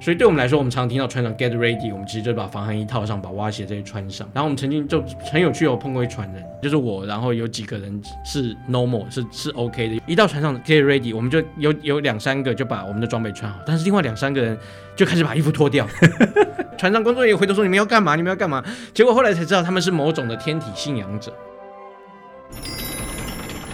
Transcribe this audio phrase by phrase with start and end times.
[0.00, 4.26] 所以对我们来说，我们常常听到船长 get ready，我们其实就把防寒衣套上，把蛙鞋这些穿上。
[4.32, 10.02] 然后我们曾经就很有趣，有碰过一船人，就是我，然后有几个人是 normal，是是 OK 的。
[10.06, 14.58] 一到船上 get ready，我们就有有两三个就把我们的装备穿好，但是另外两三个人
[14.96, 15.86] 就开始把衣服脱掉。
[16.78, 18.16] 船上工作人员回头说：“你们要干嘛？
[18.16, 21.30] 你们要干嘛？”结果后来才知道他们是某种的天体信仰者。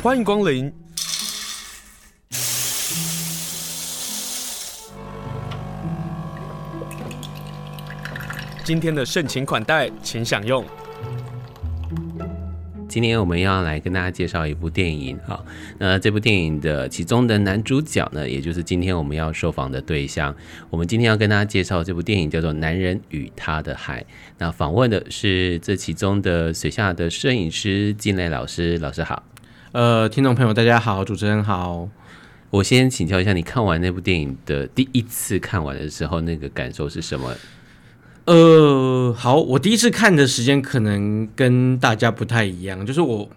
[0.03, 0.73] 欢迎光临。
[8.67, 10.65] 今天的盛情款待，请享用。
[12.89, 15.41] 今天我们要来跟大家介绍一部电影，哈，
[15.79, 20.35] 那这部电影的其中的男主角呢，也就是今天我们要受访的对象。
[20.69, 24.01] 我们今天要跟大家介绍这部电影叫做《男人与他的海》。
[24.39, 29.23] 那访问的是这其中的水下的摄影师金磊老师，老师好。
[29.71, 31.89] 呃，听众朋友大家好，主持人好。
[32.51, 37.33] 我先请教一下，你看完那部电影的第一次看完的时候，那个感受是什么？
[38.27, 43.29] 呃，好，我第一次看的时间可能跟大家不太一样，就是我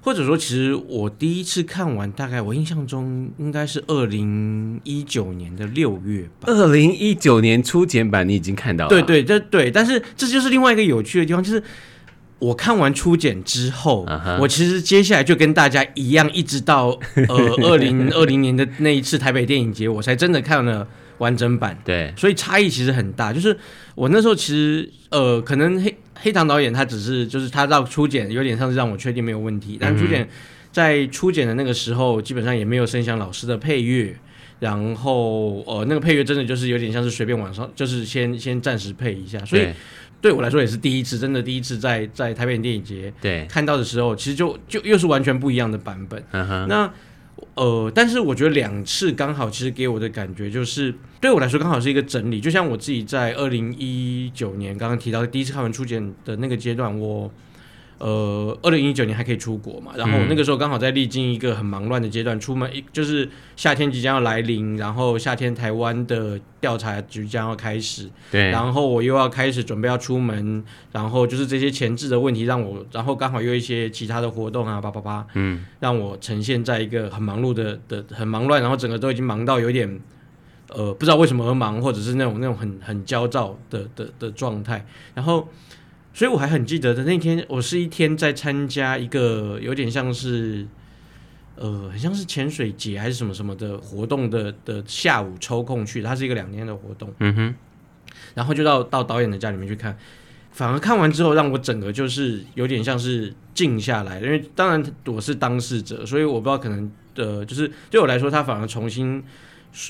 [0.00, 6.46] 或者说，其实我第一次看完，大概我印象中应该是二零一九年的六月吧。
[6.46, 8.88] 二零一九年初剪版你已经看到了？
[8.88, 11.62] 对对，这对，但是这就是另外一个有趣的地方，就是
[12.38, 14.40] 我看完初剪之后，uh huh.
[14.40, 20.88] 我其实接下来就跟大家一样，一直到呃二零二零年的那一次台北电影节，我才真的看了。
[21.20, 23.32] 完整版对，所以差异其实很大。
[23.32, 23.56] 就是
[23.94, 30.26] 我那时候其实呃，可能黑黑糖导演他只是就是他到初检有点像是让我确定没有问题，但初剪
[30.72, 34.16] 在初检的那个时候基本上也没有声响老师的配乐，
[34.60, 39.38] 然后呃那个配乐真的就是有点像是随便网上，就是先先暂时配一下。
[39.44, 39.68] 所以
[40.22, 46.24] 对我来说也是第一次，真的第一次在在台北电影节对看到的时候，其实就就又是完全不一样的版本。
[46.66, 46.90] 那。
[47.54, 52.40] 呃，但是我觉得两次刚好，其实给我的感觉就是，对我来说刚好是一个整理。
[52.40, 57.30] 就像我自己在二零一九年刚刚提到第一次看完初检的那个阶段，我。
[58.00, 59.92] 呃，二零一九年还可以出国嘛？
[59.94, 80.00] 然后那个时候刚好在历经一个很忙乱的阶段，出门一就是夏天即将要来临，然后夏天台湾的调查即将要开始，对，然后我又要开始准备要出门，然后就是这些前置的问题让我，然后刚好又一些其他的活动啊，叭叭叭，嗯，让我呈现在一个很忙碌的的很忙乱，然后整个都已经忙到有点
[80.70, 85.46] 呃不知道为什么而忙，或者是那种那种很很焦躁的的的状态，然后。
[86.12, 90.66] 所以我还很记得的那天，我是一天在参加一个有点像是，
[91.54, 97.14] 呃，很像是潜水节还是什么什么的活动的的下午抽空去，它是一个两天的活动。
[97.20, 97.54] 嗯哼，
[98.34, 99.96] 然后就到到导演的家里面去看，
[100.50, 109.22] 反而看完之后让我整个就是有点像是静下来，因为当然我是当事者，所以我不知道可能的，就是对我来说，他反而重新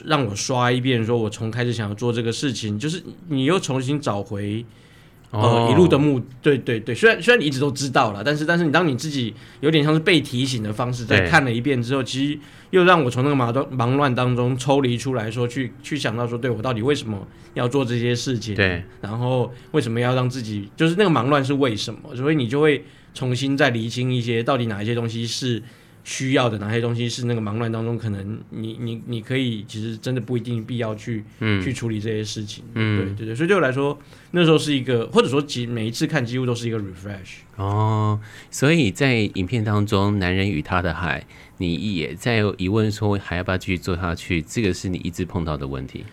[0.05, 4.67] 让我刷一遍，说我从开始想要做这个事情，就是你又重新找回。
[5.31, 12.39] 呃，一路的目，对对对，虽然虽然你一直都知道了，但是但是你当你自己有点像是被提醒的方式，在看了一遍之后，其实
[12.71, 18.55] 又让我从那个忙乱忙乱当中抽离出来说，去去想到说，对我到底为什么要做这些事情？
[18.57, 22.17] 对，然后为什么要让自己就是那个忙乱是为什么？
[22.17, 25.63] 所以你就会重新再厘清一些，到底哪一些东西是。
[26.03, 33.99] 需要的哪些东西是那个忙乱当中，可能你你你可以其实真的不一定必要去、嗯、去处理这些事情，嗯，对对对，所以对我来说
[34.31, 38.19] 那时候是一个，或者说几每一次看几乎都是一个 refresh 哦。
[38.51, 41.27] 所以在影片当中，男人与他的海，
[41.59, 44.41] 你也在疑问说还要不要继续做下去？
[44.41, 46.05] 这个是你一直碰到的问题。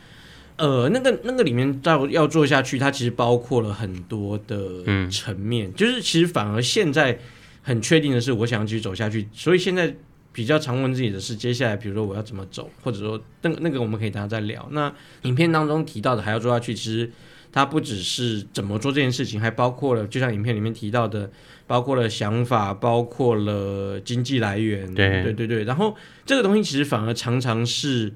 [0.57, 7.19] 呃，那个那个里面到要做下去，它其实包括了很多的层面，嗯、就是其实反而现在。
[7.67, 9.93] 很确定的是，我想要继续走下去，所以现在
[10.31, 14.65] 比较常问自己的是，接下来比如说我要怎么走，或者说那个那个我们可以等下再聊。
[14.71, 14.89] 那
[15.23, 17.11] 影片当中提到的还要做下去，其实
[17.51, 21.29] 它不只是怎么做这件事情，还包括了就像影片里面提到的，
[21.67, 25.65] 包括了想法，包括了经济来源，对对对对。
[25.65, 25.93] 然后
[26.25, 28.13] 这个东西其实反而常常是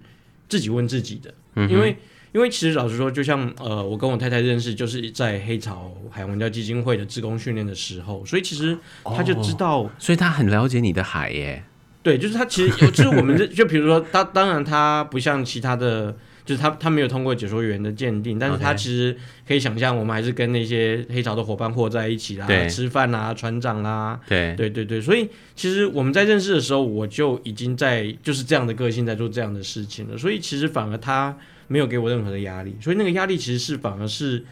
[0.47, 1.97] 自己问自己的，嗯、因为。
[2.33, 11.63] 因为其实老实说，就像呃，我跟我太太认识，就是在黑潮海洋文教基金会的志工训练的时候，所以其实他就知道，哦、所以他很了解你的海耶。
[12.01, 31.37] 对，就是他其实有，就是我们就就比如说他，当然他不像其他的，就是他他没有通过解说员的鉴定，但是他其实可以想象，我们还是跟那些黑潮的伙伴和在一起啦，吃饭啦，船长啦，对对对对，所以其实我们在认识的时候，我就已经在就是这样的个性在做这样的事情了，所以其实反而他。
[31.71, 34.43] 没有给我任何的压力，所以那个压力其实是反而是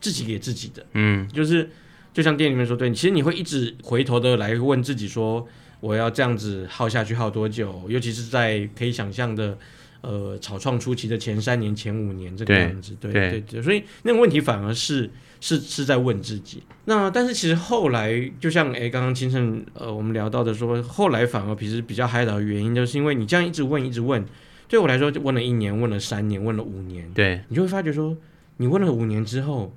[0.00, 0.86] 自己给自己的。
[0.92, 1.68] 嗯，就是
[2.14, 5.44] 就像店里面说，对，其实你会一直回头的来问自己说，
[5.80, 7.84] 我要这样子耗下去耗多久？
[7.88, 9.58] 尤其是在可以想象的，
[10.02, 12.96] 呃草创初期的前三年、前五年这个样子。
[13.00, 15.10] 对对对对，所以那个问题反而是
[15.40, 16.62] 是是在问自己。
[16.84, 24.24] 那但是其实后来，就像诶刚刚清盛呃我们聊到的说，后来反而其实比较嗨的原因，就是因为你这样一直问一直问，
[24.68, 28.16] 对我来说就问了一年、问了三年、问了五年，对你就会发觉说，
[28.58, 29.74] 你问了五年之后，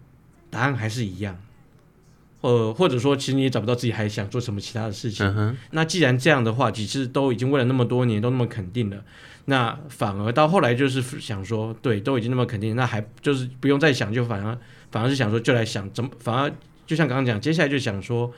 [0.49, 1.41] 答案还是一样。
[2.41, 5.23] 呃，或者说，其实你也找不到自己还想做什么其他的事情。
[5.27, 9.03] 嗯、那既然这样的话，其实都已经问了那么多年，都那么肯定了，
[9.45, 14.57] 那反而到后来就是想说，对，都已经那么肯定，那还就是不用再想，就反而
[14.89, 16.51] 反而是想说，就来想怎么，反而
[16.87, 18.33] 就像刚刚讲，接下来就想说，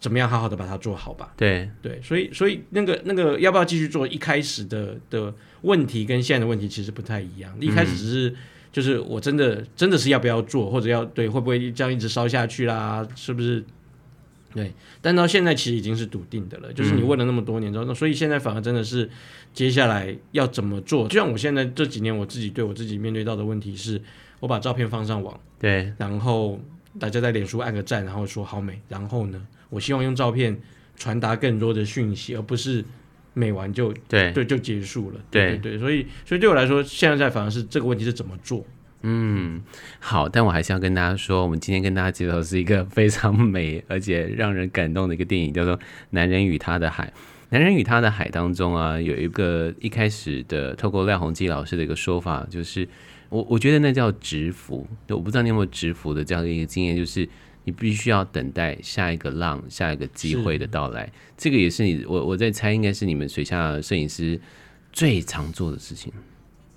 [0.00, 1.34] 怎么样好好的把它做好吧。
[1.36, 4.08] 对对，所以所以那个那个要不要继续做？
[4.08, 5.34] 一开始的的
[5.66, 7.54] 问题跟现在的问题其实不太一样。
[7.60, 8.30] 一开始只是。
[8.30, 8.36] 嗯
[8.72, 13.08] 就是我真的真的是要不要做，或者要对会不会这样一直烧下去啦？
[13.16, 13.64] 是不是？
[14.52, 14.70] 对，
[15.00, 16.70] 但到现在其实已经是笃定的了。
[16.74, 19.08] 就是你问了那么多年之后，那、嗯、所以现在反而真的是
[19.54, 21.08] 接下来要怎么做？
[21.08, 23.98] 就像我现在这几年我自己对我自己面对到的问题是，
[24.40, 26.60] 我把照片放上网，对，然后
[27.00, 30.60] 大家在脸书按个赞，然后说好美，然后呢，我希望用照片
[30.96, 32.84] 传达更多的讯息，而不是。
[33.38, 38.64] 美完就对对就结束了，对对，对，所以所以对我来说，现在在反而是这个问题是怎么做？
[39.02, 39.60] 嗯，
[40.00, 45.76] 好，但我还是要跟大家说，我们今天跟大家介绍的是一个非常美 而且让人感动的一个电影，叫做
[46.10, 47.04] 《男人与他的海》。
[47.50, 52.88] 《男人与他的海》当中啊，有一个一开始的透过廖鸿基老师的一个说法，就是
[53.28, 57.28] 我我觉得那叫直服，我不知道你有没有直服的这样的一个经验，就是。
[57.66, 64.40] 你必须要等待下一个浪、下一个机会的到来，这个也是你我我在猜，应该是你们水下摄影师
[64.92, 66.12] 最常做的事情。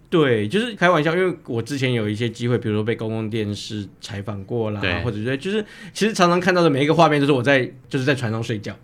[0.10, 5.64] 对，就是开玩笑，因为我之前有一些机会，比如说被公共电视采访过啦，或者说就是
[5.94, 8.76] 其实常常看到的每一个画面，就是我在就是在船上睡觉。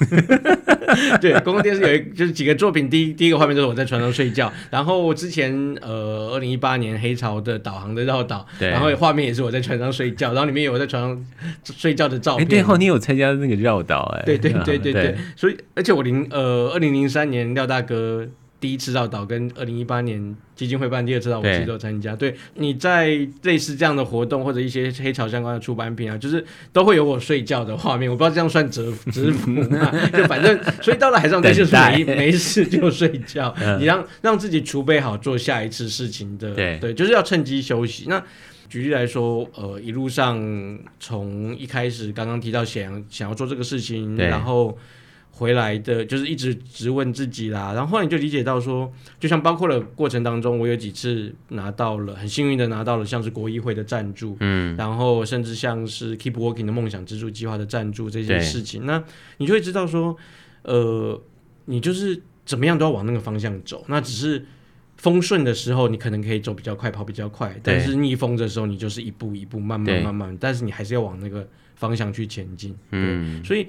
[1.20, 11.26] 对，公共电视有一就是几个作品，第一第一个画面就是我在船上睡觉，然后之前呃二零一八年黑潮的导航的绕岛，然后画面也是我在船上睡觉，然后里面有我在床上
[11.64, 12.48] 睡觉的照片。
[12.48, 14.22] 对，后你有参加那个绕岛哎？
[14.24, 18.26] 对对对对 对，所以而且我零呃二零零三年廖大哥。
[18.60, 22.14] 第一次绕岛跟二零一八年基金会办第二次绕岛，我其实都参加。
[22.14, 28.10] 对，你在类似这样的活动或者一些黑潮相关的出版品啊，就是都会有我睡觉的画面。
[28.10, 29.90] 我不知道这样算蛰 蛰伏吗？
[30.12, 33.54] 就反正所以到了海上，就是没没事就睡觉。
[33.78, 38.04] 你让让自己储备好做下一次事情的，对对，就是要趁机休息。
[38.08, 38.22] 那
[38.68, 40.38] 举例来说，呃，一路上
[41.00, 44.76] 从一开始刚刚提到想想要做这个事情，然后。
[45.40, 59.02] 回来的就是一直直问自己啦，然后后来你就理解到说，就像包括了过程当中，我有几次拿到了很幸运的拿到了像是国议会的赞助，嗯，然后甚至像是 Keep Working 的梦想支助计划的赞助这些事情，那
[59.38, 60.14] 你就会知道说，
[60.60, 61.18] 呃，
[61.64, 64.44] 你就是怎么样都要往那个方向走，那只是
[64.98, 73.66] 风顺的时候你可能可以走比较快，跑比较快，但是逆风的时候你就是一步一步慢慢慢慢，但是你还是要往那个方向去前进，嗯，所以。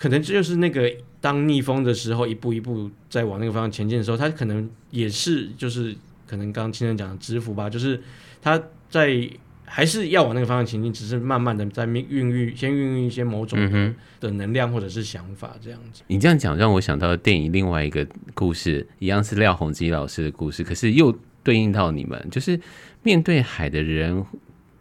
[0.00, 5.94] 可能这就是那个当逆风的时候，一步一步在往那个方向前进的时候，他可能也是就是
[6.26, 8.00] 可能刚刚清盛讲的蛰伏吧，就是
[8.40, 8.58] 他
[8.88, 9.28] 在
[9.66, 16.02] 还是要往那个方向前进，只是慢慢的在孕育，先孕育一些某种的的能量或者是想法这样子。
[16.06, 22.58] 你这样讲让我想到电影另外一个故事，一样是廖鸿基老师的故事，可是又对应到你们，就是
[23.02, 24.24] 面对海的人，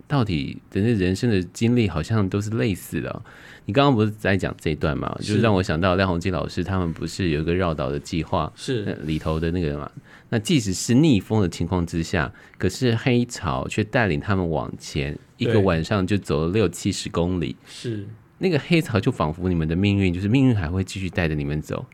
[0.10, 3.22] 到底的那人生的经历好像都是类似的。
[3.66, 5.16] 你刚刚不是在讲这一段嘛？
[5.20, 9.90] 就是让我想到廖鸿基老师他们不是有一个绕岛的计划，是里头的那个嘛？
[10.30, 17.56] 那即使是逆风的情况之下，可是黑潮却带领他们往前，一个晚上就走了六七十公里。
[17.68, 18.08] 是
[18.40, 21.86] 那个黑潮就仿佛你们的命运，就是命运还会继续带着你们走。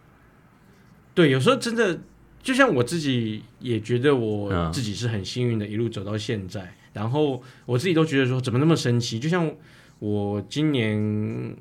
[1.14, 2.00] 对，有时候真的
[2.42, 6.74] 就像我自己也觉得我自己是很幸运的，一路走到现在。
[6.96, 9.20] 嗯、然后我自己都觉得说，怎么那么神奇？
[9.20, 9.54] 就像。
[9.98, 10.94] 我今年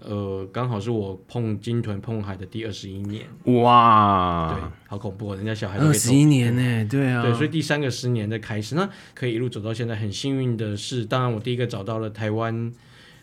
[0.01, 3.25] 呃，刚好是我碰金豚碰海的第二十一年，
[3.63, 12.73] 哇，对，好恐怖，人家小孩都二十一年呢，对啊，对，所以第三个十年的开始，那可以一路走到现在，很幸运的是，当然我第一个找到了台湾，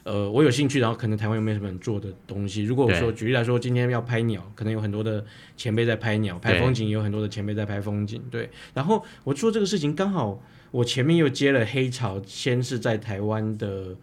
[0.04, 2.64] 呃，我有兴趣，然后可能台湾又没有什么人做的东西。
[2.64, 5.24] 如果我说举例来说，今天要拍鸟，可能有很多的
[5.58, 8.50] 前辈在拍鸟，拍风景也有很多的前辈在拍风景，对。
[8.74, 10.42] 然后我做这个事情，刚好
[10.72, 13.96] 我前面又接了黑潮，先是在台湾的。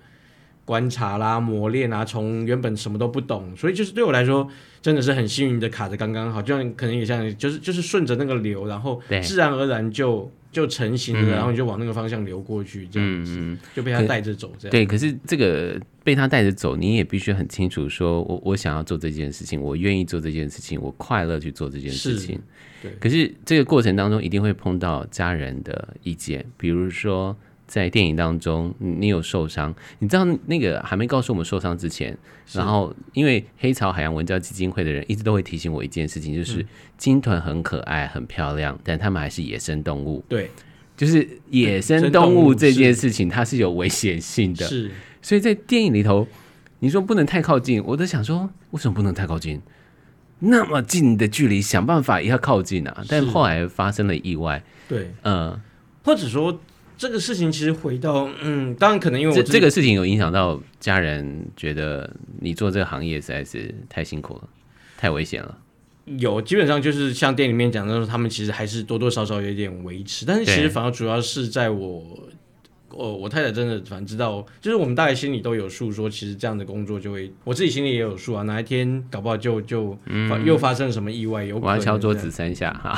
[0.65, 4.47] 观察啦、磨练啊，从原本什么都不懂，所以就是对我来说
[4.83, 14.71] 真的是很幸运的卡的刚刚好，就像可能也像就是就是顺着那个流，然后自然而然就就成型了，然后你就往那个方向流过去，这样子、嗯、就被他带着走这样。
[14.73, 22.41] 对，可是这个被他带着走，你也必须很清楚说，我我想要做这件事情，我愿意做这件事情，我快乐去做这件事情。
[22.83, 27.37] 对，可是这个过程当中一定会碰到家人的意见，比如说。
[27.69, 32.17] 在电影当中，你有受伤，你知道那个还没告诉我们受伤之前，
[32.53, 36.65] 然后因为黑潮海洋文教基金会的人一直都会提醒我一件事情，就是
[36.97, 40.25] 鲸豚很可爱、很漂亮，但他们还是野生动物。
[40.31, 40.51] 对，
[40.97, 44.67] 就是野生动物这件事情，它是有危险性的。
[44.67, 46.27] 是，所以在电影里头，
[46.79, 49.61] 你说不能太靠近，我都想说，为什么不能太靠近？
[50.39, 53.05] 那么近的距离，想办法也要靠近啊！
[53.11, 54.65] 但后来发生了意外。
[54.89, 55.61] 对，嗯，
[56.03, 56.59] 或者说。
[56.99, 64.49] 这个事情其实回到，嗯，当然可能因为我这这个事情有影响到家人，觉得你做这个行业实在是太辛苦了，
[64.99, 65.57] 太危险了。
[66.19, 72.29] 有，基本上就是像店里面讲的时候，他们其实还是多多少少有点维持，但是其实反而主要是在我。
[72.91, 78.43] 哦，我太太真的反正知道，就是我们大概心里都有数，说其实这样的工作就会，我自己心里也有数啊。
[78.45, 82.95] 哪一天搞不好就就、嗯、又发生什么意外，有可能我要敲桌子三下哈。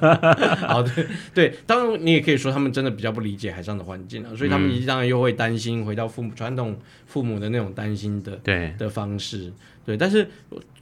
[0.66, 0.90] 好的，
[1.32, 9.52] 对，当然你也可以说他们真的比较不理解海上的环境啊，所以他们当然又会担心回到父母传统父母的那种担心的对的方式，
[9.86, 9.96] 对。
[9.96, 10.28] 但是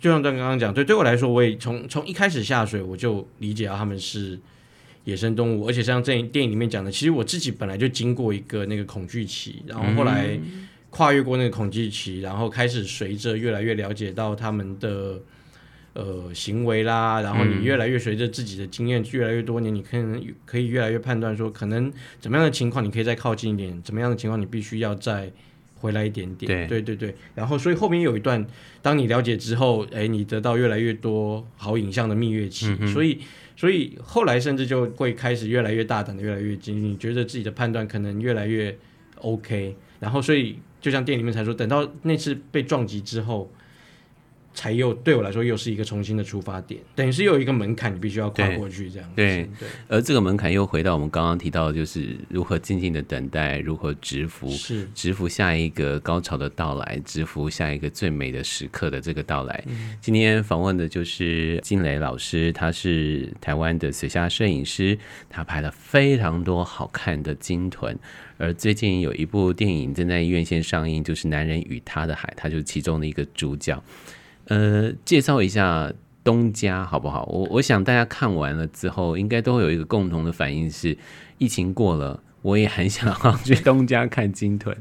[0.01, 4.39] 就像刚刚讲，对，对我来说，我也从从一开始下水我就理解到他们是。
[5.09, 10.39] 野生动物，而且像这电影里面讲的，其实我自己本来就经过一个那个恐惧期，然后后来
[10.91, 15.19] 跨越过那个恐惧期，然后开始随着越来越了解到他们的
[15.95, 25.33] 呃行为啦，然后你越来越随着自己的经验越来越多年，你可能可以越来越判断说，可能怎么样的情况你可以再靠近一点，怎么样的情况你必须要再
[25.77, 26.69] 回来一点点。
[26.69, 28.47] 对对对对，然后所以后面有一段，
[28.83, 33.19] 当你了解之后，哎，你得到越来越多好影像的蜜月期，嗯、所以。
[33.59, 38.79] 所以后来甚至就会开始越来越大胆的，越来越精，你觉得自己的判断可能越来越
[39.17, 43.51] OK，然后所以就像电影里面才说，等到那次被撞击之后。
[44.59, 49.15] 才又对我来说又是一个重新的出发点，等于是又有一个门槛，你必须要跨过去这样子。
[49.15, 59.63] 对对，对，而这个门槛又回到我们刚刚提到的，就是如何静静的等待，如何直服，是直服下一个高潮的到来，直服下一个最美的时刻的这个到来。
[59.69, 64.99] 嗯、今天访问的就是金磊老师，他是台湾的水下摄影师，
[65.31, 67.97] 他拍了非常多好看的鲸豚，
[68.39, 73.81] 而最近有一部电影正在院线上映，就是《男人与他的海》，他就是其中的一个主角。
[74.49, 75.93] 呃，介绍一下
[76.25, 77.25] 东家好不好？
[77.31, 80.97] 我我想大家看完了之后，应该都会有一个共同的反应是：
[81.37, 84.75] 疫情过了，我也很想要去 东家看鲸豚。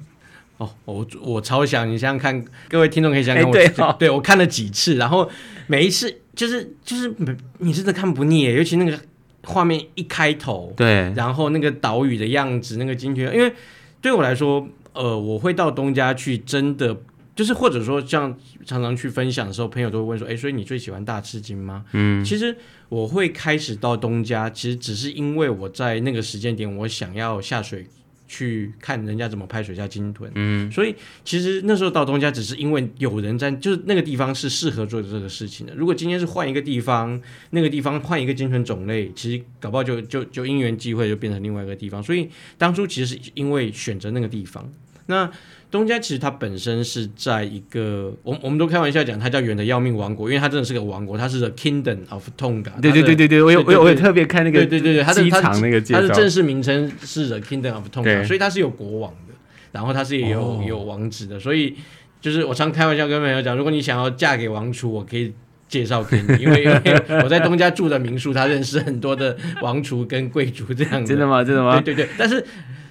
[0.58, 1.88] 哦，我我超想！
[1.88, 5.30] 你想想看，各位听众可以想想看我，欸、对、哦，对我看了几次，然后
[5.68, 7.14] 每一次就是就是
[7.60, 8.98] 你真的看不腻，尤其那个
[9.44, 13.54] 画面一开头，对，然后那个岛屿的样子，那个鲸豚，因为
[14.02, 16.98] 对我来说，呃，我会到东家去，真的。
[17.36, 18.36] 就是或者说，像
[18.68, 22.56] 常常去分享的时候，朋友都会问说：“哎，所以你最喜欢大翅鲸吗？”嗯，其实
[22.90, 27.88] 我会开始到东家，其实只是因为我在那个时间点，我想要下水
[28.28, 30.30] 去看人家怎么拍水下鲸豚。
[30.36, 30.94] 嗯，所以
[31.24, 35.74] 其实那时候到东家，只是因为有人在，就是那个地方是适合做这个事情的。
[35.74, 37.20] 如果今天是换一个地方，
[37.52, 42.04] 那个地方换一个鲸豚种类，其实搞不好就就就因缘际会就变成另外一个地方。
[42.04, 44.70] 所以当初其实是因为选择那个地方，
[45.06, 45.32] 那。
[45.70, 52.72] 东家其实它本身是在一个，我我们都开玩笑讲，它叫远的要命王国，因为它真的是个王国，它是 The Kingdom of Tonga。
[52.82, 59.34] 对对对对对，我有我有我有特别看那个，对对对对，它的机场那个介绍，它的正式名称是 The Kingdom of Tonga，所以它是有国王的，
[59.74, 61.76] 然后它是也有、哦、有王子的，所以
[62.22, 65.34] 就是我常开玩笑跟朋友讲，如果你想要嫁给王储，我可以
[65.68, 71.10] 介绍给你，因为 因为我在东家住的民宿，他认识很多的王储跟贵族这样子。
[71.10, 71.44] 真的吗？
[71.44, 71.82] 真的吗？
[71.82, 72.42] 对对对，但是。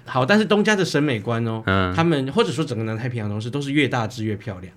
[0.06, 4.72] 好，但是东家的审美观哦，嗯，他们或者说整个南太平洋都是都是越大只越漂亮。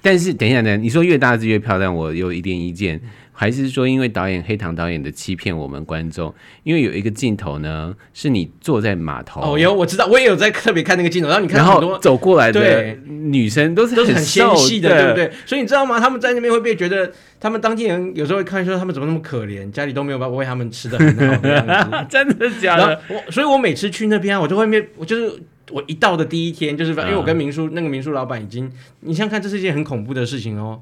[0.00, 3.00] 但是等一下等，你说越大只越漂亮，我有一点意见。
[3.36, 9.40] 还是说，因为导演黑糖导演的欺骗我们观众，因为有一个镜头呢，是你坐在码头。
[9.40, 15.32] 哦，有我知道，我也有在特别看那个镜头，然后你看很多走过来的女生都是都是很纤细的，对不对？
[15.44, 15.98] 所以你知道吗？
[15.98, 23.00] 他们在那边会不会觉得，他们当地人有时候会看说他们怎么那么可怜，家里都没有办法喂他们吃的很好的样子， 真的假的？
[23.08, 30.80] 我所以，我每次去那边啊，我就会面，我就是我一到的第一天，就是因为我跟民宿、嗯、那个民宿老板已经，你想想看，这是一件很恐怖的事情哦，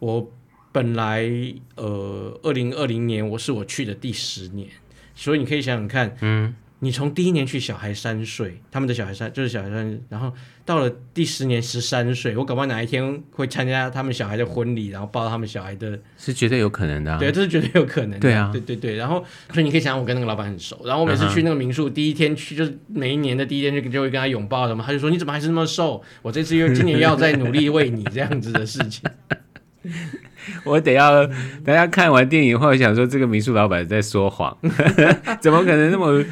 [0.00, 0.30] 我。
[0.74, 1.24] 本来，
[1.76, 4.66] 呃，二零二零年我是我去的第十年，
[5.14, 10.32] 所以你可以想想看，嗯，你从第一年去，小孩三岁，他们的小孩三就是小孩三，然后
[10.64, 17.18] 到了第十年十三岁，我搞不好哪一天会参加他们小孩的婚礼，然后抱他们小孩的，是绝对有可能的、啊。
[17.20, 18.18] 对，这是绝对有可能的。
[18.18, 18.96] 对啊，对对对。
[18.96, 21.92] 然后所以你可以想想，我跟那个老板很熟，然后我每次去那个民宿，uh.
[21.92, 26.02] 第一天去就是每一年的第一天就就会跟他拥抱什么，他就说你怎么还是那么瘦？
[26.20, 29.08] 我这次又今年又要再努力为你这样子的事情。
[30.64, 31.26] 我得要
[31.64, 34.56] 大家看完电影后想说，这个民宿老板在说谎，
[35.40, 36.24] 怎么可能那么？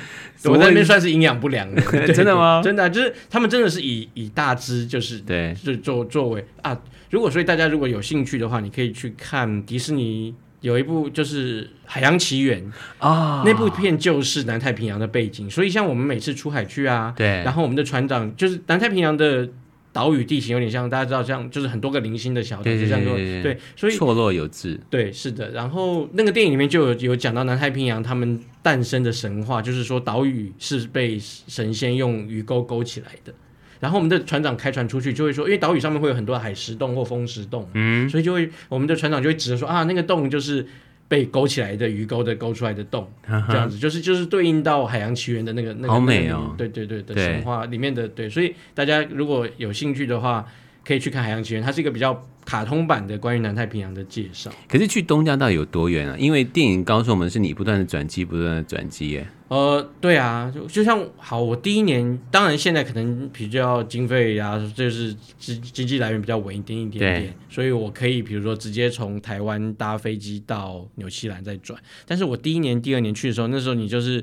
[0.44, 1.80] 我在那边算是营养不良的，
[2.12, 2.60] 真的吗？
[2.64, 6.76] 真的、啊，就是他们真的是以以大只就是对，就作作为啊。
[7.10, 12.60] 如果所以大家如果有兴趣的话，你可以去看迪士尼有一部就是《海洋奇缘》
[12.98, 15.48] 啊，那部片就是南太平洋的背景。
[15.48, 19.48] 所以像我们每次出海去啊，对，然后我们的船长就是南太平洋的。
[19.92, 24.80] 岛屿地形有点像，大家知道，像就是很多个零星的小岛，就像说对，所以错落有致。
[24.88, 25.50] 对，是的。
[25.50, 33.34] 然后那个电影里面就有有讲到南太平洋他们诞生的神话，就是说岛屿是被神仙用鱼钩勾起来的。
[33.80, 40.66] 然后我们的船长开船出去就会说，因为岛屿上面会有很多海蚀洞或风蚀洞，嗯，所以就会我们的船长就会指着说啊，那个洞就是。
[41.12, 50.46] 被勾起来的鱼钩的勾出来的洞，这样子就是就是对应到《海洋奇缘》的那个那个，好美哦，对对对的神话里面的对，所以大家如果有兴趣的话，
[50.82, 52.26] 可以去看《海洋奇缘》，它是一个比较。
[52.52, 56.14] 卡通版的关于南太平洋的介绍，可是去东家到底有多远啊？
[56.18, 59.26] 因为电影告诉我们是你不断的转机，不断的转机耶。
[59.48, 71.80] 呃，对啊，就就像好，我第一年，当然现在可能比较经费呀、啊，就是经经济来源比较稳一点一点点，所以我可以比如说直接从台湾搭飞机到纽西兰再转。
[72.04, 74.22] 但是我第一年、第二年去的时候，那时候你就是。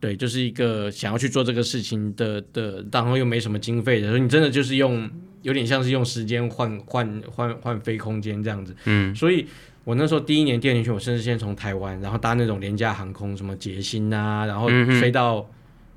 [0.00, 5.10] 对，就是一个想要去做这个事情的的，然后又没什么经费的，所以你真的就是用
[5.42, 8.76] 有点像是用时间换换换换飞空间这样子。
[8.84, 9.44] 嗯，所以
[9.82, 14.68] 我那时候第一年、第二年去，我甚至先从台湾，然后搭那种廉价航空，什么捷星啊，然后
[15.00, 15.44] 飞到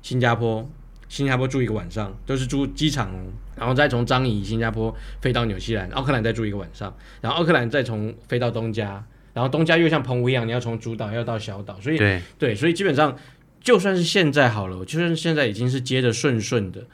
[0.02, 0.70] 新加坡，嗯、
[1.08, 3.08] 新加坡住一个晚上，都是住机场，
[3.54, 13.16] 然后再从樟宜新加坡飞到纽西兰，奥克兰再住一个晚上，然后奥克兰再从飞到东加，然后东加又像澎湖一样，你要从主岛要到小岛，所以对对，所以基本上。
[13.62, 16.84] 就算是现在好了，就算现在已经是接着顺顺的，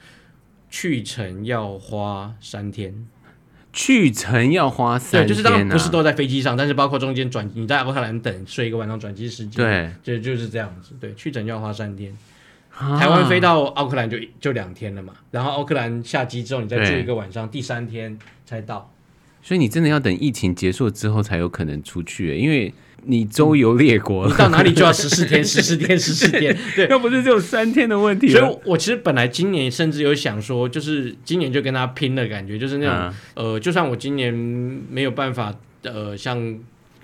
[0.69, 3.07] 去程要花三天，
[3.73, 9.65] 去程要花三天、啊，对，就是当然不是都在飞机上，但是包括中间转，你在奥克兰等睡一个晚上转机时间，
[10.05, 12.15] 对，就就是这样子，对，去程就要花三天，
[12.77, 18.93] 啊、台湾飞到奥克兰就就两天了嘛，然后奥克兰下机之后你再住一个晚上，第三天才到，
[19.43, 22.75] 所以你真的要等疫情结束之后才有可能出去，因为。
[23.05, 28.29] 你周游列国，嗯，你到哪里就要十四天，十四天，十四天， 对，又不是只有三天的问题。
[28.29, 36.39] 所以，我其实本来今年甚至有想说，就是今年就跟他拼的感觉，就是那种，啊、呃，就算我今年没有办法，呃，像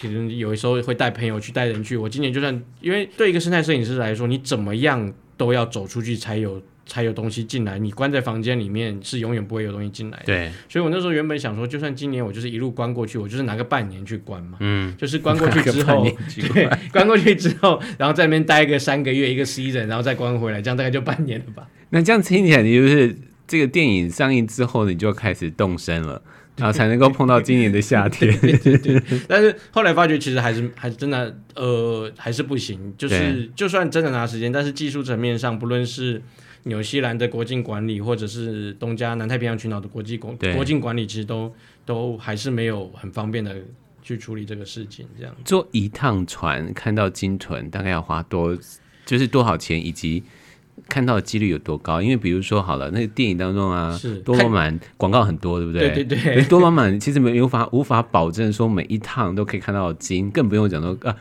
[0.01, 6.63] 可能有的时候会带朋友去带人去，我今年就算，因为对一个生态摄影师来说，你怎么样都要走出去才有。
[6.87, 10.25] 才有东西进来，你关在房间里面是永远不会有东西进来的。
[10.27, 14.59] 对，所以我那时候原本想说，就算今年我就是一路关过去，我就是拿个半年去关嘛。
[14.61, 16.07] 嗯，就是关过去之后，
[16.53, 21.67] 对，关过去之后，然后在那边待个三个月一个 season，然后再关回来，这样大概就半年了吧。
[21.91, 23.17] 那这样听起来，你就是
[23.47, 26.21] 这个电影上映之后，你就开始动身了，
[26.57, 28.37] 然后才能够碰到今年的夏天。
[28.41, 32.93] 对，对，对，对， 但是后来发觉，其实还是还是真的，呃，还是不行。
[32.99, 36.21] 就是就算真的拿时间，但是技术层面上，不论是
[36.65, 41.51] 纽西兰的国境管理，或者是东加南太平洋群岛的国际国对国境管理，其实都
[41.87, 43.57] 都还是没有很方便的
[44.03, 45.07] 去处理这个事情。
[45.19, 48.59] 这样坐一趟船看到鲸豚，大概要花多，
[49.07, 50.23] 就是多少钱，以及？
[50.89, 52.03] 看到的几率有多高？
[52.03, 55.91] 因为比如说好了，那个电影当中啊，是多罗曼广告很多，对不对？
[55.91, 61.17] 对对对，多罗曼其实没无法无法保证说每一趟都可以看到鲸，更不用讲说啊，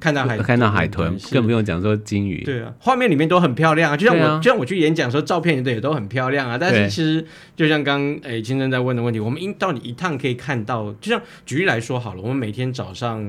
[0.00, 2.42] 看到海看到海豚，更不用讲说鲸鱼。
[2.42, 6.56] 对啊，画面里面都很漂亮啊，就像我、啊、就像我去演讲的时候，照片也都很漂亮啊。
[6.56, 13.22] 但是其实就像刚诶金正在问的问题，我们一到底一趟可以看到，就像举例来说好了，我们每天早上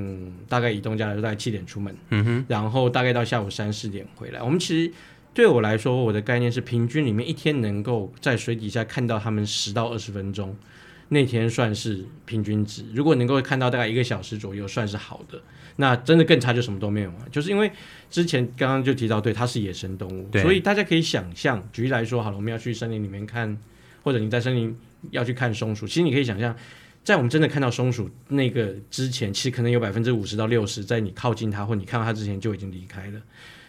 [0.48, 4.92] 大概移动家来说大概七点出门，嗯哼，然后大概到下午三四点回来，我们其实。
[5.34, 10.56] 对我来说，我的概念是平均里面一天能够在水底下看到他们十到二十分钟，
[11.10, 12.86] 那天算是平均值。
[12.93, 15.41] 如果能够看到大概一个小时左右，算是好的。
[15.78, 17.28] 那真的更差就什么都没有了。
[17.32, 17.72] 就是因为
[18.12, 23.58] 之前刚刚就提到，对，它是野生动物，所以大家可以想象，举例来说好了，我们要去森林里面看，
[24.04, 24.78] 或者你在森林
[25.10, 26.56] 要去看松鼠，其实你可以想象，
[27.04, 33.19] 在我们真的看到松鼠那个之前，其实可能有百分之五十到六十，在你靠近它或你看到它之前就已经离开了。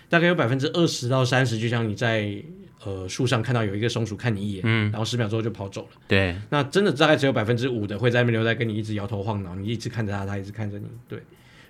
[0.08, 2.42] 大概有百分之二十到三十，就像你在
[2.84, 5.88] 呃树上看到有一个松鼠看你一眼，嗯，然后十秒之后就跑走了。
[6.06, 10.86] 对，那真的大概只有百分之五的会在那边留在跟你一直摇头晃脑，你一直看着它，它一直看着你。
[11.08, 11.20] 对，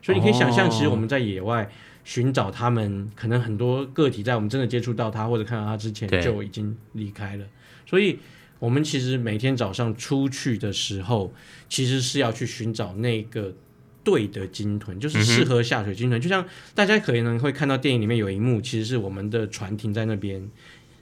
[0.02, 1.70] 所以你可以想象，其实我们在野外
[2.04, 7.44] 寻找他们，可能很多个体在我们真的接触到他或者看到他之前就已经离开了，
[7.86, 8.18] 所以
[8.58, 11.32] 我们其实每天早上出去的时候，
[11.68, 13.52] 其实是要去寻找那个
[14.04, 16.20] 对的鲸豚，就是适合下水鲸豚。
[16.20, 20.48] 嗯、就像大家可能会看到电影里面有一幕，其实是我们的船停在那边。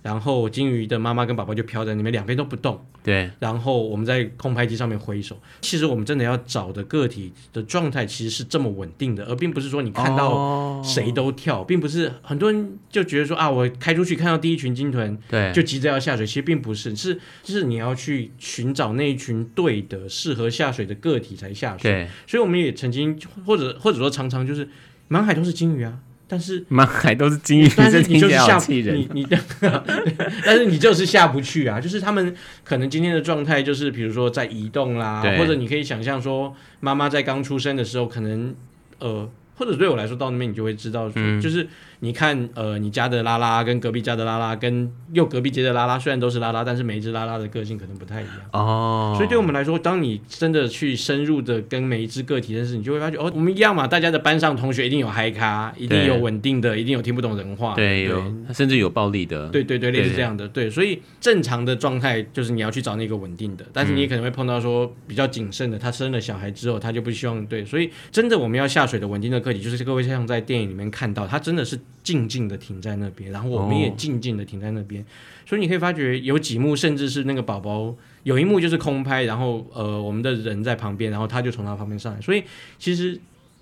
[0.02, 2.84] 然后金鱼的妈妈跟宝宝就飘在那边，两边都不动。
[3.02, 3.30] 对。
[3.38, 5.40] 然后我们在空拍机上面挥手。
[5.60, 16.26] 其实我们真的要找的个体的状态，其实是这么稳定的，而并不是说你看到谁都跳，哦、并不是很多人就觉得说啊，我开出去看到第一群鲸豚，对，就急着要下水。
[16.26, 21.90] 其实并不是，是就是你要去寻找那一群对的、适合下水的个体才下水。
[21.90, 22.08] 对。
[22.26, 24.68] 所以我们也曾经，或者或者说常常就是
[25.08, 25.98] 满海都是鲸鱼啊。
[26.32, 29.26] 但是 满海都是金鱼，但是你就是下不你你，
[30.46, 31.78] 但是你就是下不去啊！
[31.78, 38.54] 就是他们可能今天的状态就是，比如说在移动啦，或者你可以想象说，妈妈在刚出生的时候，可能
[38.98, 39.28] 呃。
[39.54, 41.68] 或者对我来说，到那边你就会知道，嗯、就是
[42.04, 48.34] 你看，呃，你家的拉拉跟隔壁家的拉拉，跟又隔壁街的拉拉，虽然都是拉拉，但是每一只拉拉的个性可能不太一样。
[48.52, 58.20] 哦，所以对我们来说，当你真的去深入的跟每一只个体认识，你就会发觉，哦，我们一样嘛，大家的班上同学一定有嗨咖，一定有稳定的，一定有听不懂人话，对，有
[58.52, 75.06] 甚至有暴力的，对对对，类似这样的，对，所以正常的状态就是你要去找那个稳定的，但是你也可能会碰到说比较谨慎的，他生了小孩之后，他就不希望对，所以真的我们要下水的稳定的个体，就是各位像在电影里面看到，他真的是静静的停在那边，然后我们也静静的停在那边，哦、
[75.46, 82.42] 所以你可以发觉有几幕，甚至是那个宝宝有一幕就是空拍，然后呃我们的人在旁边，然后他就从他旁边上来，所以
[82.78, 83.20] 其实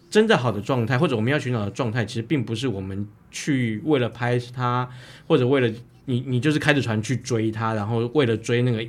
[0.08, 4.88] 真的好的状态，或者我们要寻找的状态，其实并不是我们去为了拍他，
[5.26, 5.70] 或者为了
[6.06, 8.86] 你你就是开着船去追他，然后为了追那个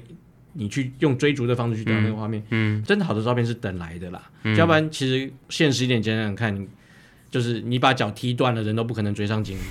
[0.54, 2.84] 你去用追逐的方式去找那个画面，嗯，嗯。
[2.84, 6.68] 真的好的照片是等来的啦，嗯、要不然其实现实一点讲讲看。
[7.32, 9.62] 就是你把脚踢断了，人都不可能追上鲸鱼。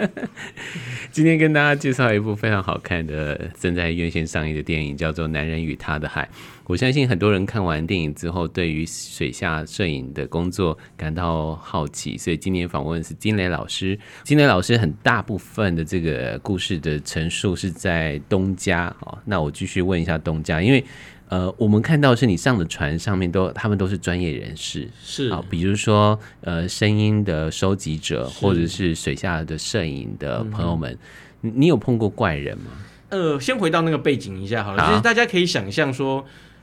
[1.10, 6.28] 今天跟大家介绍一部非常好看的正在院线上映的电影，叫做《男人与他的海》。
[6.64, 13.98] 我相信很多人看完电影之后，对于水下摄影的工作感到好奇，所以今天访问是金雷老师。
[14.22, 20.84] 金雷老师很大部分的这个故事的陈述是在东家哦，那我继续问一下东家，因为。
[21.32, 30.94] 呃，我们看到是你上的船上面都，他们都是专业人士，是啊，比如说呃，声音的收集者，或者是水下的摄影的朋友们，
[31.40, 32.64] 嗯、你有碰过怪人吗？
[33.08, 36.22] 呃，先回到那个背景一下好了，就是大家可以想象说。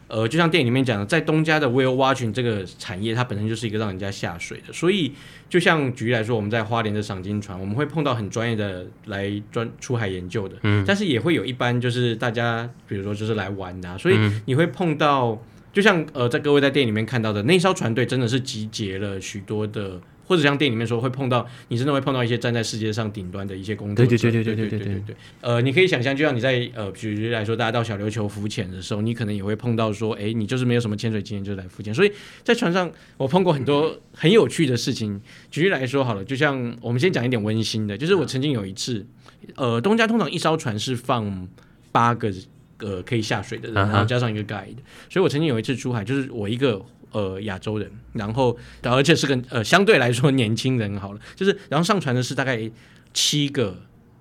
[0.09, 4.73] 呃，就像电影里面讲的，在东家的 whale watching 这个产业，它本身就是一个让人家下水的。
[4.73, 5.13] 所以，
[5.47, 13.97] 就像举例来说，我们在花莲的赏金船，我们会碰到很专业的来专出海研究的，嗯，但是也会有一般就是大家，比如说就是来玩的啊。
[13.97, 15.41] 所以你会碰到，
[15.71, 20.01] 就像呃，在各位在电影里面看到的那艘船队，真的是集结了许多的。
[20.29, 24.09] 或者像电影里面说，会碰到你真的会碰到一些站在世界上顶端的一些工作者。
[24.09, 25.15] 对对对对对对对对对。
[25.41, 31.91] 呃，你可以想象，就像你在呃，举例来说，大家到小琉球浮潜的时候，你可能也会碰到说，哎，你就是没有什么潜水经验就来浮潜。
[31.91, 32.11] 所以
[32.43, 35.19] 在船上，我碰过很多很有趣的事情。
[35.49, 39.03] 举例来说好了，就像我们先讲一点温馨的，就是我曾经有一次，
[39.55, 41.49] 呃，东家通常一艘船是放
[41.91, 42.31] 八个
[42.77, 44.77] 呃可以下水的人，然后加上一个 guide。
[45.09, 46.79] 所以我曾经有一次出海，就是我一个。
[47.11, 52.69] 呃，亚洲人，然后，而且是个呃相对来说年轻人好了，就是然后上传的是大概
[53.13, 53.77] 七个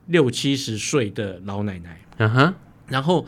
[0.07, 2.55] 六七十岁的老奶奶，嗯哼、uh，huh.
[2.89, 3.27] 然后。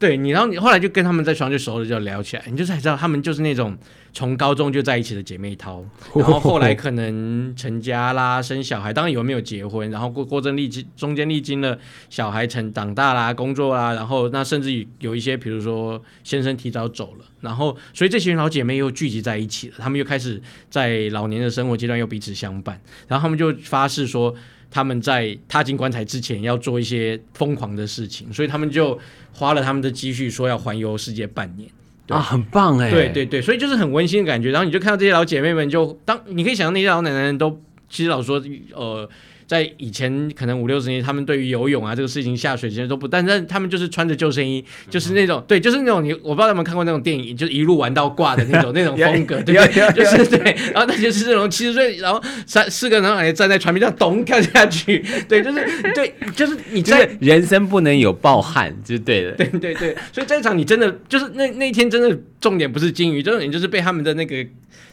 [0.00, 3.76] 对你，然后你后来就跟他们在床就熟了，就聊起来，你就才知道他们就是那种
[4.18, 11.78] 从高中就在一起的姐妹淘，然 后后来可能成家啦，生小孩，当然有没有结婚，然后过过阵历经中间历经了
[12.10, 24.34] 小孩成长大啦，工作啦，然后那甚至有一些，比如说先生提早走了，然后所以这群老姐妹又聚集在一起了，他们又开始在老年的生活阶段又彼此相伴，然后他们就发誓说。
[24.70, 28.98] 他们在踏进棺材之前要做一些疯狂的事情，所以他们就
[29.32, 31.66] 花了他们的积蓄，说要环游世界半年。
[32.08, 32.90] 啊，很棒哎！
[32.90, 34.50] 对对对，所以就是很温馨的感觉。
[34.50, 38.42] 然后你就看到这些老姐妹们就，就当你可以想象那些老奶奶都，其实老说，
[38.74, 39.08] 呃。
[39.48, 49.54] 在以前可能五六十年，他们对于游泳啊这个事情下水其实都不，但是他们就是穿着救生衣，就是那种对，就是那种你我不知道他们看过那种电影，就是一路玩到挂的那种那种风格， 对，
[49.94, 64.36] 就是对，然后那就是这种七十岁，然后三四个人还站在船边上咚跳下去，对，就是对，就是你在 人生不能有暴汗，就是对的， 对对对，所以这一场你真的就是那那一天真的重点不是金鱼，重点就是被他们的那个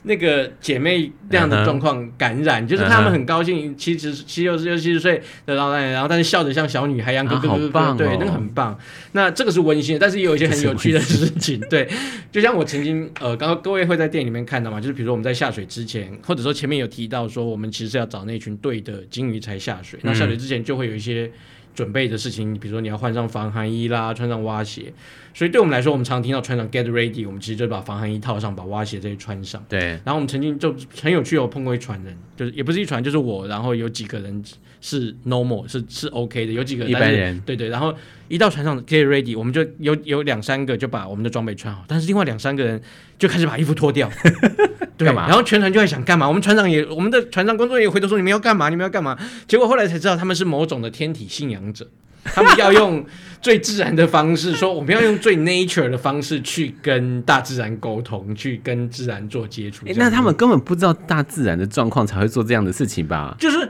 [0.04, 8.78] 那个姐妹那样的状况感染，嗯、就是他们很高兴，七十七六十六七十岁的老奶奶，然后但是笑得像小女孩一样，啊、对对对，那个很棒。
[9.14, 11.60] 那这个是温馨的，但是也有一些很有趣的事情。
[11.70, 11.90] 对，
[12.32, 20.00] 就像我曾经呃，刚刚各位会在电影里面看到嘛，就是比如说我们在下水之前，或者说前面有提到说，我们其实是要找那群对的鲸鱼才下水。
[20.04, 21.32] 那下水之前就会有一些
[21.76, 24.92] 准备的事情，比如说你要换上防寒衣啦，穿上蛙鞋。
[25.34, 29.64] 所以对我们来说，我们常听到穿上 get ready，我们其实就把防寒衣套上，把蛙鞋这些穿上。
[29.68, 29.80] 对。
[29.80, 34.42] 然后我们曾经就很有趣，有碰过一船人，就是也不是一船，就是我，然后有几个人
[34.86, 37.40] 是 normal，是是 OK 的，有几个一般人。
[37.40, 37.70] 对对。
[37.70, 37.92] 然后
[38.28, 42.80] 一到船上 get ready，我们就有有两三个就把我们的装备穿好，但是另外两三个人
[43.18, 44.08] 就开始把衣服脱掉。
[44.96, 45.08] 对。
[45.08, 45.28] 干嘛？
[45.28, 46.28] 然后全船就在想干嘛？
[46.28, 48.70] 我们船长也，我们的船长工作人员回头说，你们要干嘛？
[48.70, 49.18] 你们要干嘛？
[49.48, 51.90] 结果后来才知道他们是某种的天体信仰者。
[52.28, 53.06] 他们要用
[53.40, 59.86] 最自然的方式说，我们要用最 nature 的方式去跟大自然沟通，去跟自然做接触。
[59.96, 63.36] 那他们根本不知道大自然的状况，才会做这样的事情吧？
[63.40, 63.70] 就是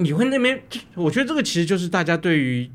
[0.00, 0.60] 你会那边，
[0.94, 2.68] 我觉得这个其实就是大家对于，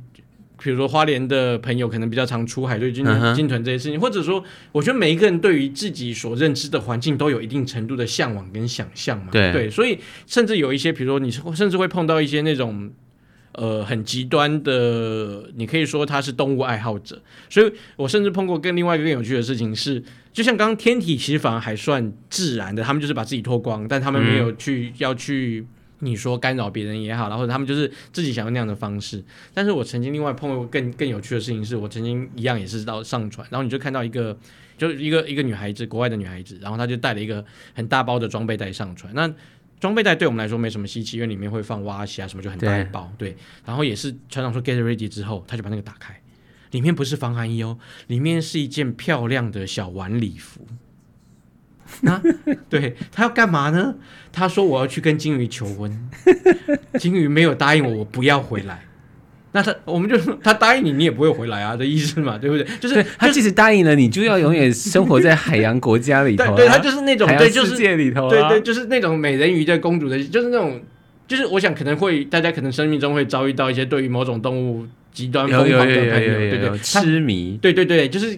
[0.62, 9.28] 比如说花莲的朋友，可能比较常出海，对鲸鲸豚这些事情，或者说，我觉得每一个人对于自己所认知的环境都有一定程度的向往跟想象嘛。
[9.32, 12.92] 对对，所以甚至有一些，比如说你甚至会碰到一些那种。
[13.58, 25.66] 呃，很极端的，你可以说他是动物爱好者，所以我甚至碰过跟另外一个更有趣的事情是，就像刚刚天体其实反而还算自然的，他们就是把自己脱光，但他们没有去、嗯、要去
[26.06, 29.24] 你说干扰别人也好，然后他们就是自己想要那样的方式。
[29.54, 34.38] 但是我曾经另外碰过更更有趣的事情是，我曾经一样也是到上船，然后你就看到一个，
[34.78, 39.34] 就一个一个女孩子，国外的女孩子，然后她就带了一个很大包的装备袋上船，那。
[39.78, 43.12] 装备袋对我们来说没什么稀奇，因为里面会放蛙鞋啊什么，就很大一包。
[43.18, 46.20] 对，对，然后也是船长说 get ready 之后，他就把那个打开，
[46.72, 50.66] 里面不是防寒衣哦，里面是一件漂亮的小晚礼服。
[52.02, 52.22] 那
[52.70, 53.96] 对他要干嘛呢？
[54.32, 56.10] 他说我要去跟金鱼求婚，
[57.00, 58.82] 金鱼没有答应我，我不要回来。
[59.52, 62.68] 那他，我们就说他答应你，你也不会回来啊的意思嘛，对不对？
[62.82, 66.56] 就是他即使答应了，你就要永远生活在海洋国家里头，啊。
[66.58, 70.82] 对，他就是那种对，就是世界里头，啊，对对，就是那种美人鱼的公主的，就是那种，
[71.28, 78.38] 就是我想可能会大家可能生命中会遭遇到一些对于某种动物极端疯狂的朋友，对对，痴迷，对对对，就是。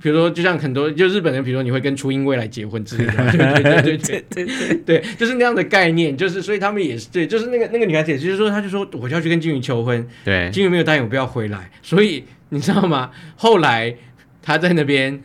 [0.00, 13.10] 比如说，就像很多就日本人，比如说你会跟初音未来结婚之类的， 对对对对对对对，就是那样的概念，就是所以他们也是对，就是那个那个女孩子，也就是说，她就说我就要去跟金鱼求婚，对，金鱼没有答应我不要回来，所以你知道吗？
[13.36, 13.94] 后来
[14.40, 15.20] 她在那边。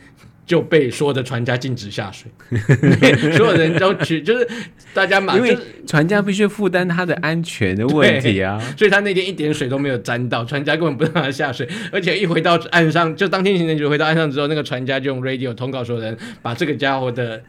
[0.48, 2.26] 就被所有的船家禁止下水，
[3.36, 4.48] 所有人都去，就是
[4.94, 5.54] 大家马，因为
[5.86, 17.42] 船家必须负担他的安全的问题啊，所以他那天一点水都没有沾到，船家根本不让他下水，而且一回到岸上，就当天行程就回到岸上之后，那个船家就用 radio 通告所有人，把这个家伙的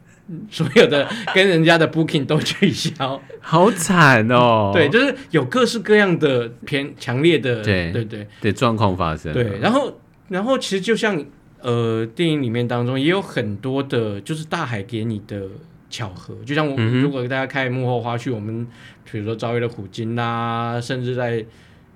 [0.51, 4.71] 所有的跟人家的 booking 都取消，好惨哦。
[4.73, 9.31] 对，就是有各式各样的偏强烈的，对对对的状况发生。
[9.31, 11.23] 对，然后然后其实就像。
[11.61, 15.47] 呃，电影里面当中也有很多的，就是大海给你的
[15.89, 18.65] 巧合，就像我，嗯、如果大家看幕后花絮，我们
[19.09, 21.45] 比如说遭遇了虎鲸啦，甚至在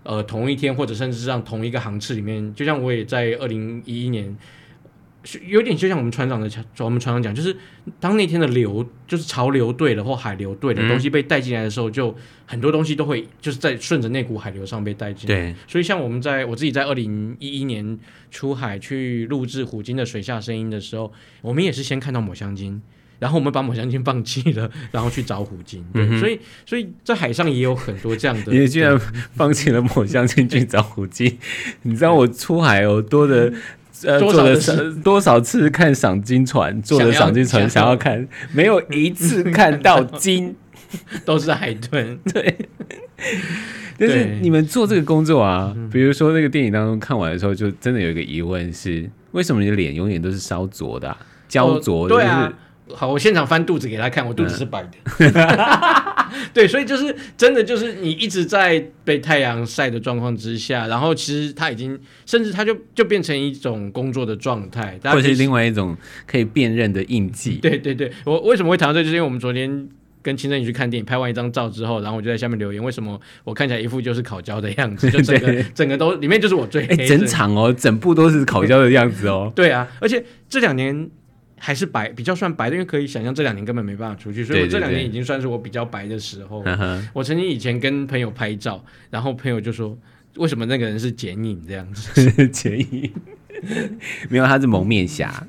[0.04, 4.36] 呃同一天或者甚至上同一个航次里面，就像我也在二零一一年。
[5.48, 7.56] 有点就像我们船长的，我们船长讲，就是
[8.00, 12.14] 当那天的流，就是潮流对了或海流对的东西被带进来的时候，就
[12.46, 15.36] 很多东西都会就是在顺着那股海流上被带进来。
[15.36, 17.98] 对，所以像我们在我自己在二零一一年
[18.32, 21.10] 出海去录制虎鲸的水下声音的时候，
[21.42, 22.82] 我们也是先看到抹香鲸，
[23.20, 25.86] 然后我们把抹香鲸放弃了，然后去找虎鲸。
[25.94, 28.52] 对，嗯、所以所以在海上也有很多这样的。
[28.54, 29.00] 你居然
[29.36, 31.38] 放弃了抹香鲸去找虎鲸？
[31.84, 33.54] 你知道我出海有多的。
[34.06, 34.56] 呃，做了
[35.04, 40.56] 多少次看赏金船，坐的赏金船想要看，没有一次看到金，
[41.26, 42.18] 都是海豚。
[42.34, 42.56] 对，
[43.98, 52.16] 但是你们做这个工作啊，比如说那个电影当中看完的时候，就真的有一个疑问是：为什么你的脸永远都是烧灼的、啊、焦灼的？
[52.16, 52.54] 对啊。
[52.94, 54.90] 好，我现场翻肚子给他看，我肚子是白的。
[55.20, 55.32] 嗯、
[56.54, 65.96] 对，所以就是真的，就是你一直在被太阳晒的状况之下，然后其实他已经，甚至他就就变成一种工作的状态，或者是另外一种
[66.28, 67.54] 可以辨认的印记。
[67.62, 69.88] 对对对，我为什么会谈到这，就是因为我们昨天
[70.22, 75.10] 跟青春你去看电影，拍完一张照之后，然后我就在下面留言，为什么我看起来一副就是烤焦的样子？
[75.10, 79.52] 就整个 整个都里面就是我最黑、欸，整场哦，整部都是烤焦的样子哦。
[79.56, 81.10] 对啊，而且这两年。
[81.66, 86.62] 还是白，比较算白的，因为可以想象这两年根本没办法出去，所以我这两年已经算是我比较白的时候。
[86.62, 89.98] 对对对，我曾经以前跟朋友拍照，然后朋友就说
[90.36, 93.10] ：“为什么那个人是剪影这样子？” 剪影，
[94.28, 95.48] 没有，他是蒙面侠。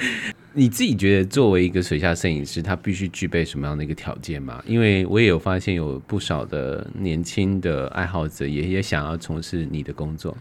[0.52, 4.62] 你自己觉得作为一个水下摄影师，他必须具备什么样的一个条件吗？
[4.66, 10.36] 因为我也有发现有不少的年轻的爱好者也也想要从事你的工作。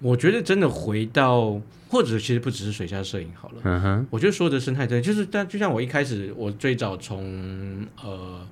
[0.00, 3.54] 我觉得真的回到，或者其实不只是水下摄影好了。
[3.64, 8.46] 嗯哼，我觉得所有的生态真的就是，但就像我一开始，我最早从呃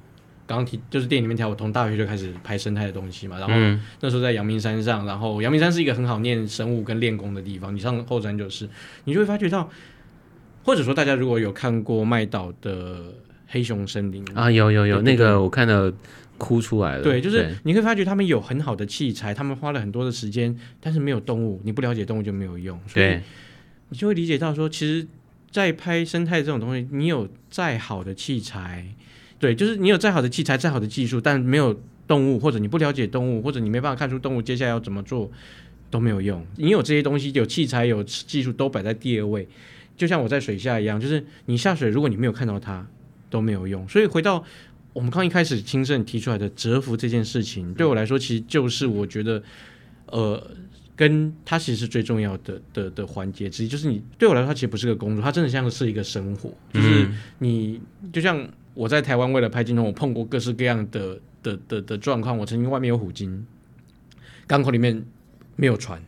[0.46, 3.38] 刚刚提，就是电影里面提，我从大学就开始拍生态的东西嘛。
[3.38, 3.55] 然后
[4.01, 7.75] 那时候在阳明山上，然后阳明山是一个很好念生物跟练功的地方。
[7.75, 8.68] 你上后山就是，
[9.05, 9.70] 你就会发觉到，
[10.64, 13.12] 或者说大家如果有看过麦岛的
[13.46, 15.92] 黑熊森林啊，有有有，那个我看到。
[16.38, 17.03] 哭出来了。
[17.03, 22.79] 对，就是你会发觉他们有很好的器材，他们花了很多的时间，但是没有动物，你不了解动物就没有用。
[22.87, 23.20] 所以
[23.88, 25.07] 你就会理解到说，其实，
[25.51, 28.87] 在拍生态这种东西，你有再好的器材，
[29.38, 35.31] 对，就是你有再好的器材、再好的技术，但没有动物，或者你不了解动物，或者你没办法看出动物接下来要怎么做，
[35.90, 36.44] 都没有用。
[36.57, 39.46] 你有这些东西，有器材、有技术，都摆在第二位。
[39.96, 42.87] 就像我在水下一样，就是你下水，如果你没有看到它，
[43.31, 43.88] 都没有用。
[43.88, 44.44] 所以回到。
[44.97, 49.43] 我们刚一开始清盛提出来的折服这件事情，对我来说，其实就是我觉得，
[50.07, 50.43] 呃，
[50.97, 53.69] 跟它其实是最重要的的的环节之一。
[53.69, 56.51] 就是你对我来说，它其实不是个工作，它真的像是一个生活。
[56.73, 57.07] 就是
[57.41, 57.79] 你
[58.11, 62.39] 就像我在台湾为了拍镜头，我碰过各式各样的的的的状况。
[62.39, 63.47] 我曾经外面有虎鲸，
[64.47, 65.05] 港口里面
[65.57, 66.03] 没有船。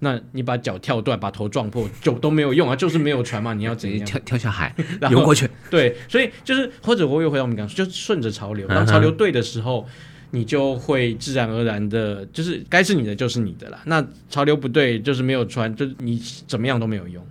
[0.00, 4.06] 那你把脚跳断，把头撞破，就都没有用啊，就是没有船嘛，你要怎样？
[4.06, 4.74] 跳跳下海，
[5.10, 5.48] 游过去。
[5.70, 9.86] 对，所以就是或者我又回到我们刚刚说，就顺着潮流，当潮流对的时候，
[10.32, 13.80] 你就会自然而然的，就是该是你的就是你的啦。
[13.86, 17.24] 那潮流不对，就是没有船，就是你怎么样都没有用。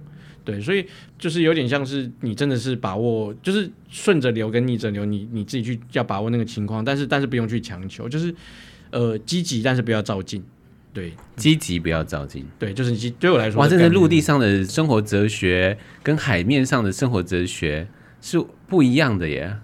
[0.43, 0.86] 对，所以
[1.17, 8.34] 就是有点像是你真的是把握，就是顺着流跟逆着流，你你自己去要把握那个情况，但是但是不用去强求，就是
[8.91, 10.43] 呃积极，但是不要照进。
[10.95, 12.47] 对，积极不要照进。
[12.58, 17.86] 对，就是你对我来说，哇，这是陆地上的生活哲学跟海面上的生活哲学
[18.21, 19.58] 是不一样的耶。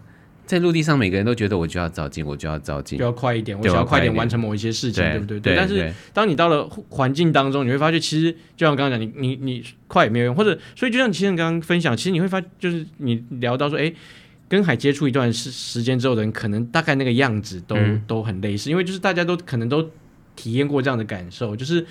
[0.45, 5.39] 在陆地上，每个人都觉得我就要照进，我就要照进，就要快一点，我就要快点完成某一些事情，对不对？
[5.39, 5.55] 对。
[5.55, 13.93] 但是当你到了环境当中，你会发现，其实就像刚刚讲，你你你快也没有用，或者所以就像其实刚刚分享，其实你会发，就是你聊到说，哎，
[14.49, 19.89] 跟海接触一段时时间之后的人，可能大概那个样子都、嗯、都很类似，因为就是大家都可能都。
[20.41, 21.85] 体验过这样的感受，就是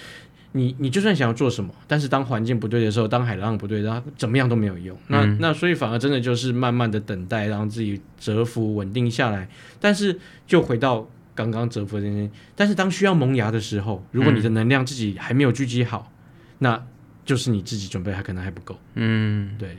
[0.53, 4.99] 你你就算想要做什么，但是当环境不对的时候，当海浪不对，然后怎么样都没有用。
[5.07, 9.49] 那那所以反而真的就是慢慢的等待，让自己蛰伏稳定下来。
[9.79, 16.11] 但是就回到刚刚蛰伏的那些，但是当需要萌芽的时候，如果你的能量自己还没有聚集好，
[16.59, 16.83] 那
[17.25, 18.77] 就是你自己准备还可能还不够。
[18.97, 19.77] 嗯，对。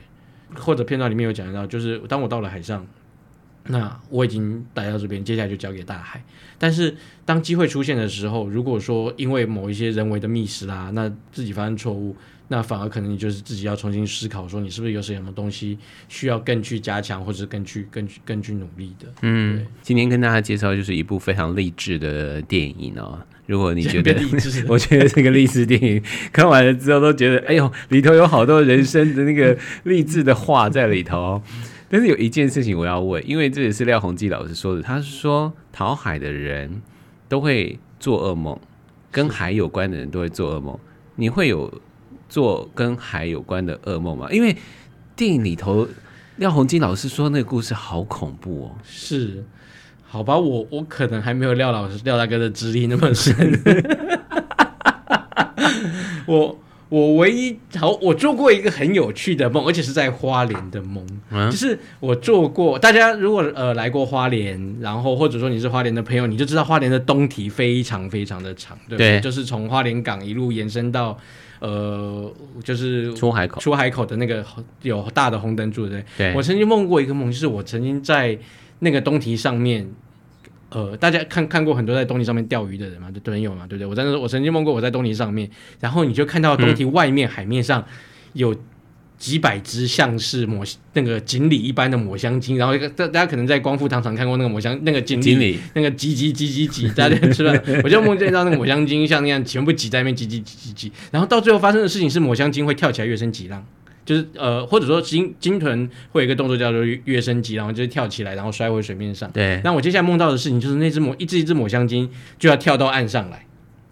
[0.56, 2.86] 或者片段里面有讲到，就是当我到了海上。
[3.68, 6.22] 那我已经待到这边，接下来就交给大海。
[6.58, 6.94] 但是
[7.24, 12.16] 当机会出现的时候，如果说因为某一些人为的密室啦，那自己发生错误，
[12.48, 19.06] 那反而可能你就是自己要重新思考，说你是不是有什么东西需要更去加强，或者更去、更去、更去努力的。
[19.22, 23.18] 嗯，今天跟大家介绍就是一部非常励志的电影哦。
[23.46, 24.14] 如果你觉得，
[24.68, 31.42] 我觉得这个励志电影看完了之后都觉得，哎呦，里头有好多人生的那个励志的话在里头。
[31.92, 36.80] 但是有一件事情我要问，因为这也是廖鸿基老师说的，他是说讨海的人
[37.28, 38.58] 都会做噩梦，
[39.10, 40.78] 跟海有关的人都会做噩梦。
[41.16, 41.70] 你会有
[42.30, 44.26] 做跟海有关的噩梦吗？
[44.30, 44.56] 因为
[45.14, 45.86] 电影里头
[46.36, 48.74] 廖鸿基老师说那个故事好恐怖哦。
[48.82, 49.44] 是，
[50.02, 53.36] 好吧，我我可能还没有廖老师廖大哥的资历那么深，
[56.24, 56.58] 我。
[56.92, 62.78] 我唯一好，我做过一个很有趣的梦，而且是在花莲的梦，嗯、就是我做过。
[62.78, 69.12] 大家如果呃来过花莲，然后或者说你是花莲的朋友，你就知道花莲的东堤非常非常的长，对不对？
[69.12, 71.16] 对，就是从花莲港一路延伸到
[71.60, 72.30] 呃，
[72.62, 74.44] 就是出海口，出海口的那个
[74.82, 76.34] 有大的红灯柱，对，对。
[76.34, 78.38] 我曾经梦过一个梦，就是我曾经在
[78.80, 79.90] 那个东堤上面。
[80.74, 83.86] 呃，大家看看过很多在东堤上面钓鱼的人嘛，就都有嘛，对不对？
[83.86, 85.48] 我在那，我曾经梦过我在东堤上面，
[85.80, 87.84] 然后你就看到东堤外面海面上
[88.32, 88.54] 有
[89.18, 97.52] 几百只像是抹那个锦鲤一般的抹香鲸，然后大大家可能在光复糖厂看过那个抹香那个锦鲤，那个挤挤挤挤挤，大家是吧？
[97.84, 103.64] 我就梦见到那个抹香鲸像那样全部挤在那边挤挤挤挤挤，然后到最后发生的事情是抹香鲸会跳起来跃升几浪。
[104.04, 109.30] 就是呃，或者说鲸鲸豚会有一个动作叫做跃升级，然后就是跳起来，然后摔回水面上。
[109.30, 109.60] 对。
[109.62, 113.46] 那我接下来梦到的事情就是那只抹一只一只抹香鲸就要跳到岸上来，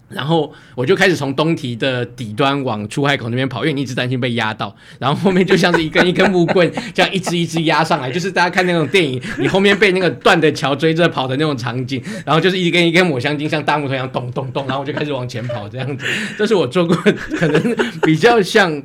[0.09, 16.05] 然后我就开始从东堤的底端往出海口那边跑，因为你一直担心被压到，然后后面就像是一根一根木棍这样一只一只压上来，就是大家看那种电影，你后面被那个断的桥追着跑的那种场景，然后就是一根一根抹香鲸像大木头一样咚咚咚，然后我就开始往前跑这样子。
[16.37, 16.93] 这是我做过
[17.37, 18.83] 可能比较像。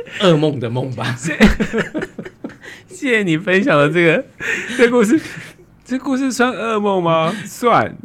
[0.20, 1.14] 噩梦的梦吧，
[2.88, 4.24] 谢谢你分享的这个
[4.76, 5.20] 这个故事。
[5.84, 7.34] 这故事算噩梦吗？
[7.46, 7.96] 算。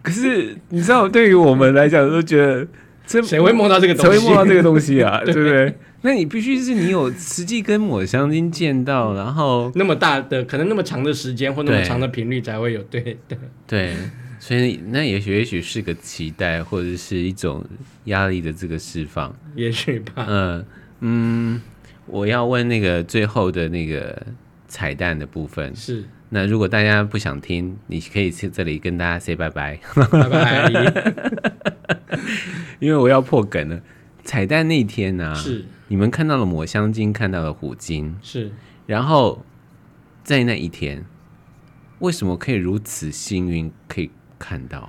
[0.00, 2.64] 可是你知道，对于我们来讲，都觉得
[3.04, 4.12] 这谁会梦到这个东西？
[4.12, 5.20] 谁会梦到这个东西啊？
[5.26, 5.74] 对不对？
[6.02, 12.80] 那你必须是你有实际跟抹香鲸见到，然后那么大的，可能那么长的时间或那么长的频率才会有。
[12.84, 13.36] 对对
[13.66, 13.96] 对，
[14.38, 17.64] 所以那也许也许是个期待，或者是一种
[18.04, 20.24] 压力的这个释放，也许吧。
[20.28, 20.64] 嗯
[21.04, 21.60] 嗯，
[22.06, 24.26] 我要问那个最后的那个
[24.68, 26.04] 彩蛋的部分是。
[26.30, 30.70] 那如果大家不想听，你可以在这里跟大家 say 拜拜，拜拜。
[32.80, 33.82] 因为我要破梗了。
[34.24, 38.50] 彩蛋那天呢、啊，是你们看到了抹香鲸，看到了虎鲸，是。
[38.86, 39.44] 然后
[40.24, 41.04] 在那一天，
[41.98, 44.88] 为什么可以如此幸运可以看到？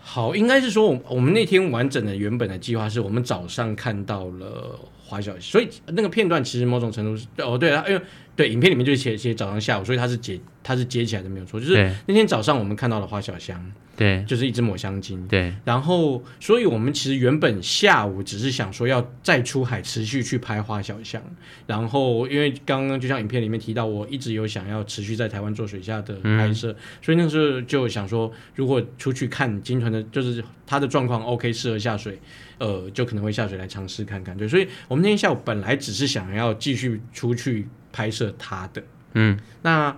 [0.00, 8.00] 好，应该是说，我们那天完整的原本的计划是我们早上看到了花小，所以那个片段其实某种程度是哦，对啊，因为。
[8.36, 11.60] 对，影片里面就是写写早上下午，所以它是接它是接起来的没有错。
[11.60, 15.54] 就是那天早上我们看到了花小香，对，就是一只抹香鲸，对。
[15.64, 21.22] 然后，所以我们其实原本下午只是想说要再出海持续去拍花小香。
[21.66, 32.18] 然后，因为刚刚就像影片里面提到，我一直有想要持续在台湾做水下的拍摄，嗯、所以那个时候就想说，如果出去看鲸豚的，就是它的状况 OK，适合下水，
[32.58, 34.36] 呃，就可能会下水来尝试看看。
[34.36, 37.68] 对，所以我们那天下午本来只是想要继续出去。
[37.94, 38.82] 拍摄他的，
[39.12, 39.96] 嗯，那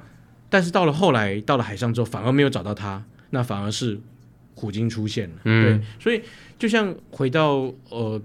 [0.51, 3.99] 但是到了后来，到了海上之后，反而没有找到他，那反而是
[4.55, 6.21] 虎鲸出现了，嗯，对，所以
[6.59, 8.21] 就像回到呃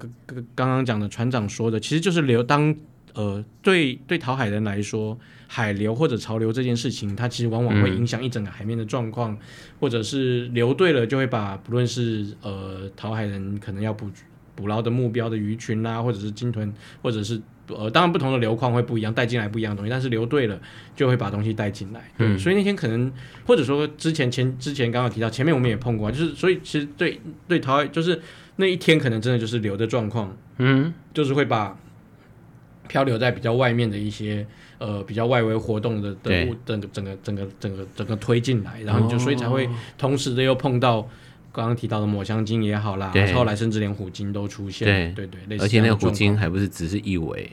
[0.54, 2.76] 刚刚讲的船长说的，其实就是流当
[3.14, 5.18] 呃对对讨海人来说，
[5.48, 9.38] 海流或者潮流这件事情，它其实往往会影响一整个海面的状况，嗯，
[9.80, 14.12] 或者是流对了，就会把不论是呃讨海人可能要捕
[14.56, 17.42] 捕捞的目标的鱼群啦，或者是鲸豚，或者是。
[17.68, 20.60] 呃，当然不同的流况会不一样，带进来不一样的东西，但是流对了
[20.94, 22.02] 就会把东西带进来。
[22.18, 23.10] 对，嗯、所以那天可能
[23.46, 28.20] 或者说之前前之前刚刚提到前面我们也碰过，就是所以其实对对淘海就是
[28.58, 31.78] 那一天可能真的就是流的状况，嗯，就是会把
[32.90, 34.46] 漂流在比较外面的一些
[34.78, 41.08] 呃比较外围活动的的物整个整个整个整个整个推进来，然后你就所以才会同时的又碰到。
[41.52, 45.28] 刚刚提到的抹香鲸也好啦，后来甚至连虎鲸都出现，对。
[45.28, 47.52] 对对，而且那个虎鲸还不是只是一尾。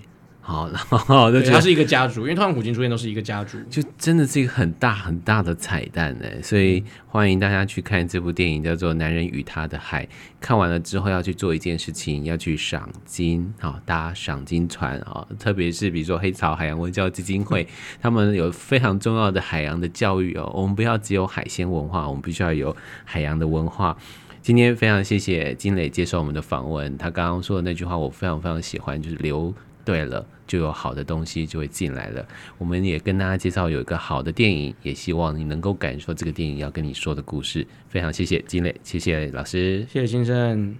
[0.48, 6.24] 好，然后就它是一个家族，因为通常古今出现都是一个家族，就真的是一个很大很大的彩蛋呢。
[6.42, 10.06] 所以欢迎大家去看这部电影，叫做《男人与他的海》。
[10.40, 15.28] 看完了之后要去做一件事情，要去赏金，好搭赏金船啊！
[15.38, 17.68] 特别是比如说黑潮海洋文教基金会，
[18.00, 20.50] 他们有非常重要的海洋的教育哦。
[20.54, 22.74] 我们不要只有海鲜文化，我们必须要有
[23.04, 23.94] 海洋的文化。
[24.40, 29.52] 今天非常谢谢金磊接受我们的访问，他刚刚说的那句话我非常非常喜欢，就是留
[29.84, 30.26] 对了。
[30.48, 32.26] 就有好的东西就会进来了。
[32.58, 37.64] 我们也跟大家介绍有一个好的电影，也希望你能够感受这个电影要跟你说的故事。
[37.88, 40.74] 非常谢谢金磊，谢谢老师，谢谢先生。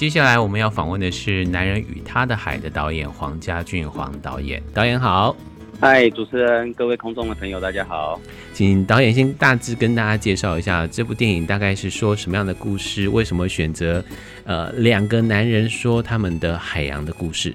[0.00, 4.62] 接下来我们要访问的是《男人与他的海》的导演黄家俊黄导演。
[4.72, 5.36] 导演好，
[5.78, 8.18] 嗨，主持人，各位空中的朋友，大家好。
[8.54, 13.10] 请导演先大致跟大家介绍一下这部电影大概是说什么样的故事？
[13.10, 14.02] 为什么选择
[14.44, 17.54] 呃两个男人说他们的海洋的故事？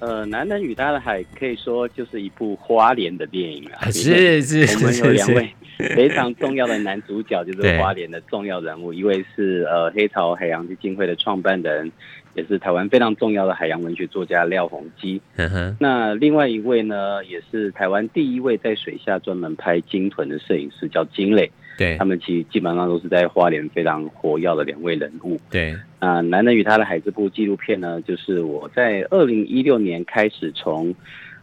[0.00, 3.90] 呃，《男人与他的海》可以说就是一部花莲的电影啊。
[3.90, 5.48] 是是是，我们有两位。
[5.94, 11.92] 非常重要的男主角就是花莲的重要人物，一位是呃黑潮海洋基金会的创办人，
[12.34, 15.20] 也是台湾非常重要的海洋文学作家廖鸿基。
[15.36, 21.50] 嗯哼，那另外一位呢，也是台湾第一位在水下专门拍鲸豚的摄影师，叫金磊。
[21.76, 25.38] 对，他们其实基本上都是在花莲非常活跃的两位人物。
[25.50, 30.94] 对，啊，男人与他的海这部纪录片呢，就是我在二零一六年开始从。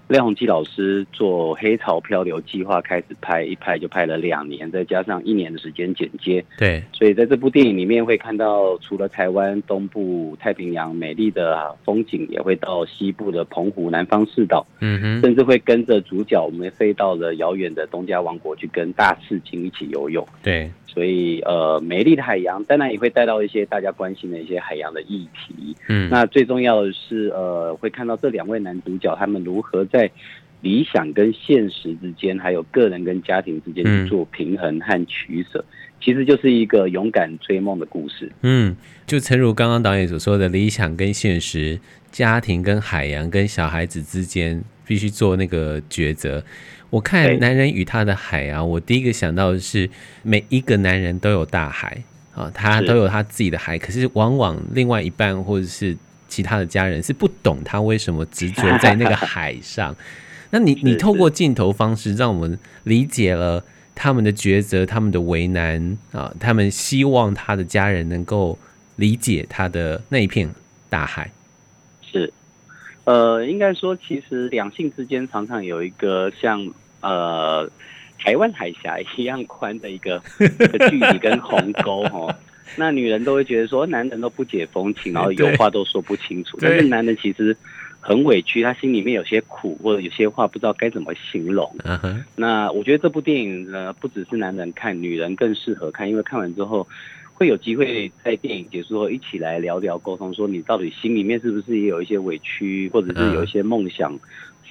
[0.08, 6.44] 廖鸿基老师做黑潮漂流计划开始拍，一拍就拍了两年，再加上一年的时间剪接。
[6.58, 20.28] 对，所以在这部电影里面会看到，除了台湾东部太平洋美丽的风景，也会到西部的澎湖南方四岛，嗯哼，甚至会跟着主角，我们飞到了遥远的东加王国去跟大赤鲸一起游泳。
[20.44, 20.70] 对。
[20.94, 25.76] 所以，呃，美丽的海洋当然也会带到一些大家关心的一些海洋的议题。
[25.90, 30.10] 嗯，那最重要的是，呃，会看到这两位男主角他们如何在
[30.62, 35.60] 理想跟现实之间，还有个人跟家庭之间去做平衡和取舍。
[35.60, 38.32] 嗯，其实就是一个勇敢追梦的故事。
[38.44, 38.76] 嗯，
[39.08, 41.80] 就诚如刚刚导演所说的，理想跟现实，
[42.12, 46.44] 家庭跟海洋跟小孩子之间，必须做那个抉择。
[46.94, 49.90] 我看《男人与他的海》啊，我第一个想到的是
[50.22, 51.98] 每一个男人都有大海
[52.36, 59.96] 啊，他都有他自己的海，可是往往另外一半或者是其他的家人是不懂他为什么执着在那个海上。
[60.52, 63.66] 那你你透过镜头方式，让我们理解了
[63.96, 68.60] 他们的抉择，他们的为难啊，他们希望他的家人能够
[68.98, 70.48] 理解他的那一片
[70.92, 71.32] 大海。
[72.04, 72.32] 是，
[73.06, 76.64] 呃，应该说，其实两性之间常常有一个像
[77.04, 77.70] 呃
[78.18, 80.20] 台湾海峡一样宽的一个
[80.90, 82.34] 距离跟鸿沟哦。
[82.76, 87.56] 那女人都会觉得说，男人都不解风情，然后有话都说不清楚，但是男人其实。
[88.06, 91.74] 很委屈，他心里面有些苦，或者有些话不知道该怎么形容。
[91.86, 92.22] Uh -huh.
[92.36, 96.86] 那我觉得这部电影呢，不只是男人看，女人更适合看，因为看完之后
[97.34, 104.20] 会有机会在电影结束后一起来聊聊沟通，说你到底心里面是不是也有一些委屈，或者是有一些梦想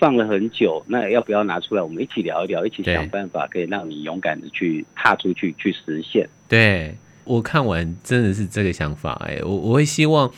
[0.03, 6.29] 放了很久，那要不要拿出来，我们一起聊一聊，一起想办法，可以让你勇敢的去踏出去，去实现。
[6.49, 10.29] 对，我看完真的是这个想法，哎，我我会希望。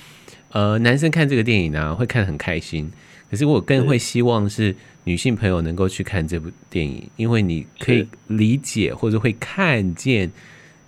[0.50, 2.92] 呃，男生看这个电影呢、啊，会看得很开心。
[3.30, 10.30] 可是我更会希望是女性朋友能够去看这部电影，因为你可以理解或者会看见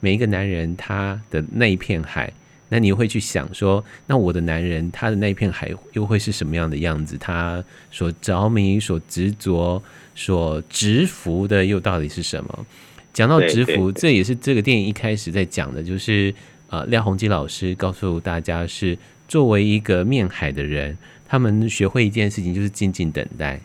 [0.00, 2.30] 每一个男人他的那一片海。
[2.68, 7.16] 那你会去想说，那我的男人他的那一片海又会是什么样的样子？
[7.18, 9.82] 他所着迷、所执着、
[10.14, 12.66] 所执服的又到底是什么？
[13.12, 16.34] 讲到执服，这也是这个电影一开始在讲的，就是
[16.68, 18.98] 呃，廖鸿基老师告诉大家是。
[19.28, 20.96] 作为一个面海的人，
[21.26, 23.60] 他们学会一件事情，就是静静等待，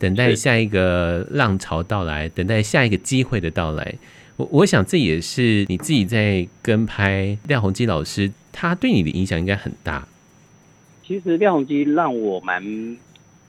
[0.00, 3.94] 等待下一个浪潮到来，等待下一个机会的到来。
[4.36, 10.06] 我我想这也是你自己在跟拍廖鸿基老师，他对你的影响应该很大。
[11.02, 12.96] 其实廖鸿基让我蛮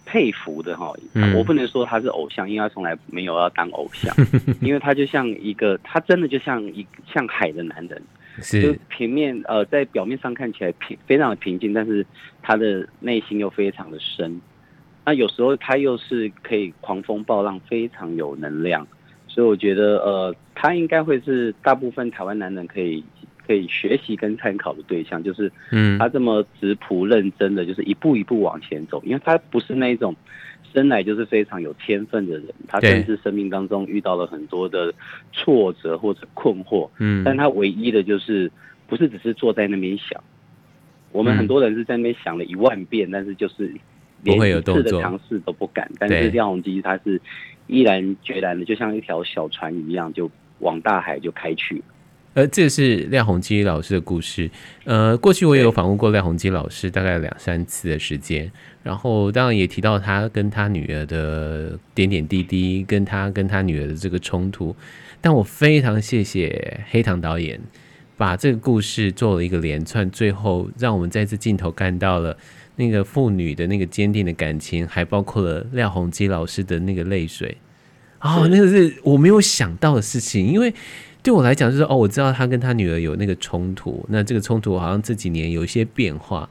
[0.06, 0.94] 佩服的哈，
[1.36, 4.16] 我不能说他是偶像，因为他从来没有要当偶像，
[4.62, 8.02] 因为他就像一个，他真的就像一像海的男人。
[8.40, 12.06] 是就平面呃，在表面上看起来平非常的平静，但是
[12.44, 14.40] 他的内心又非常的深。
[15.04, 18.88] 那有时候他又是可以狂风暴浪，非常有能量。
[19.38, 23.04] 所以我觉得呃，他应该会是大部分台湾男人可以
[23.46, 30.16] 可以学习跟参考的对象，就是嗯，他这么质朴认真的，就是一步一步往前走，因为他不是那种。
[30.74, 34.94] 生来就是非常有天分的人，他甚至生命当中遇到了很多的
[35.32, 38.52] 挫折或者困惑，嗯，但他唯一的就是
[38.86, 40.22] 不是只是坐在那边想，
[41.14, 43.72] 我们很多人是在那边想了一万遍，但是就是
[44.24, 47.22] 连一次的尝试都不敢，但是廖鸿基他是
[47.68, 51.82] 毅然决然的，就像一条小船一样，就往大海就开去。
[52.34, 54.48] 呃，这是廖鸿基老师的故事。
[54.84, 58.52] 呃，过去我也有访问过廖鸿基老师，大概两三次的时间。
[58.84, 64.76] 然后当然也提到他跟他女儿的点点滴滴，跟他跟他女儿的这个冲突。
[65.20, 67.60] 但我非常谢谢黑糖导演
[68.16, 72.38] 把这个故事做了一个连串，最后让我们在这镜头看到了
[72.78, 77.58] 那个父女的那个坚定的感情，还包括了廖鸿基老师的那个泪水。
[78.22, 80.74] 哦，那个是我没有想到的事情，因为。
[81.24, 86.50] 对我来讲，就是哦，我知道他跟他女儿有那个冲突，那这个冲突好像这几年有一些变化，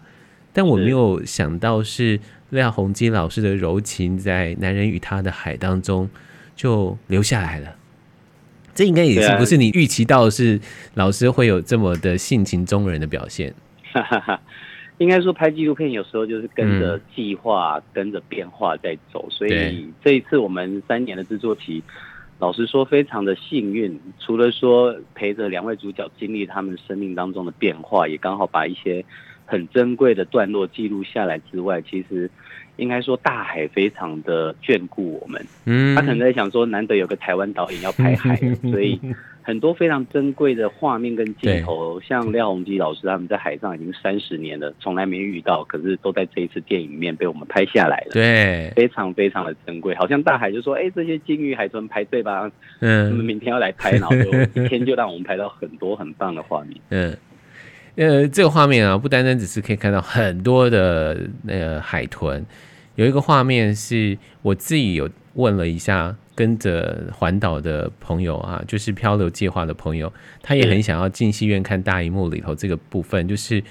[0.52, 2.20] 但我没有想到是
[2.50, 6.10] 廖鸿基老师的柔情在《男人与他的海》当中
[6.54, 7.74] 就留下来了。
[8.74, 10.60] 这应该也是不是你预期到是
[10.92, 13.54] 老师会有这么的性情中人的表现？
[13.92, 14.40] 哈哈哈，
[14.98, 21.82] 应该说拍纪录片有时候就是跟着计划、嗯、跟着变化在走，所以这一次我们三年的制作期。
[22.38, 23.98] 老实说，非常的幸运。
[24.18, 29.02] 除了说陪着两位主角经历他们生命当中的变化，也刚好把一些
[29.46, 32.30] 很珍贵的段落记录下来之外，其实
[32.76, 35.44] 应该说大海非常的眷顾我们。
[35.64, 38.36] 嗯，他可能在想说，难得有个台湾导演要拍海，
[38.70, 39.00] 所以。
[39.42, 48.10] 很多非常珍贵的画面跟镜头，像廖鸿基老师他们在海上已经三十年了，从来没遇到，可是都在这一次电影里面被我们拍下来了。
[48.10, 52.50] 对，非常非常的珍贵，好像大海就说：“哎、欸，这些鲸鱼海豚排队吧，
[52.80, 57.16] 嗯，我们明天要来拍，然后就一天就让我们拍到很多很棒的画面。”嗯，
[57.96, 62.46] 呃，这个画面啊，不单单只是可以看到很多的那个海豚，
[62.94, 66.16] 有一个画面是我自己有问了一下。
[66.36, 73.64] 跟着环岛的朋友啊，就是漂流计划的朋友，他也很想要进戏院看大荧幕里头这个部分，就是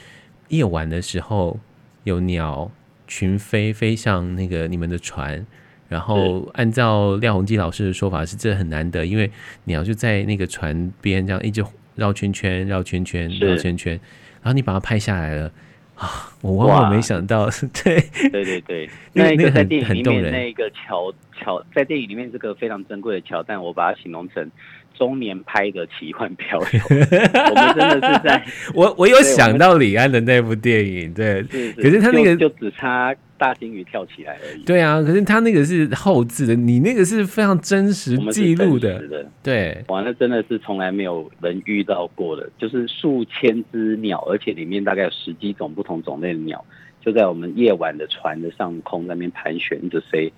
[0.47, 1.59] 夜晚的时候
[2.05, 2.71] 有鸟
[3.07, 5.45] 群飞飞向那个你们的船，
[5.87, 9.29] 然后按照廖鸿基老师的说法是这很难得，因为
[9.65, 11.63] 鸟就在那个船边这样一直
[11.95, 13.93] 绕圈圈绕圈圈绕圈圈，
[14.41, 15.51] 然后你把它拍下来了，
[15.95, 17.49] 啊，我万万没想到，
[17.83, 18.03] 对。
[18.29, 24.51] 对对对，那一个在电影里面那个桥桥，在电影里面这个非常珍贵的桥段，我把它形容成
[24.97, 26.81] 中年拍的奇幻漂流。
[26.89, 33.15] 我们真的是在，我我有想到李安的那部电影，对，是是可是他那个，就只差。
[33.37, 34.63] 大鲸鱼跳起来而已。
[34.63, 39.07] 对啊，可是他那个是后置的，你那个是非常真实记录的。
[39.07, 46.63] 的对，哇，那真的是从来没有人遇到过的，就是数千只鸟，而且里面大概有十几种不同种类的鸟，
[47.01, 50.31] 就在我们夜晚的船的上空那边盘旋着飞，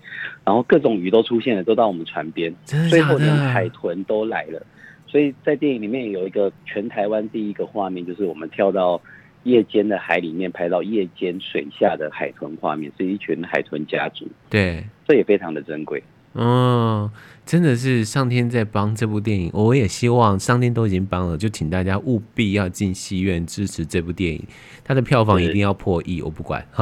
[0.43, 2.53] 然后各种鱼都出现了，都到我们船边，
[2.89, 4.65] 最后连海豚都来了。
[5.07, 9.01] 所以在电影里面有一个全台湾第一个画面，就是我们跳到。
[9.43, 14.27] 夜间的海里面拍到夜间水下的海豚画面，是一群海豚家族。
[14.49, 16.03] 对，这也非常的珍贵。
[16.33, 17.09] 嗯，
[17.45, 24.45] 真的是上天在帮这部电影，我也希望上天都已经帮了，就请大家务必要进戏院支持这部电影，
[24.83, 26.63] 它的票房一定要破亿，我不管。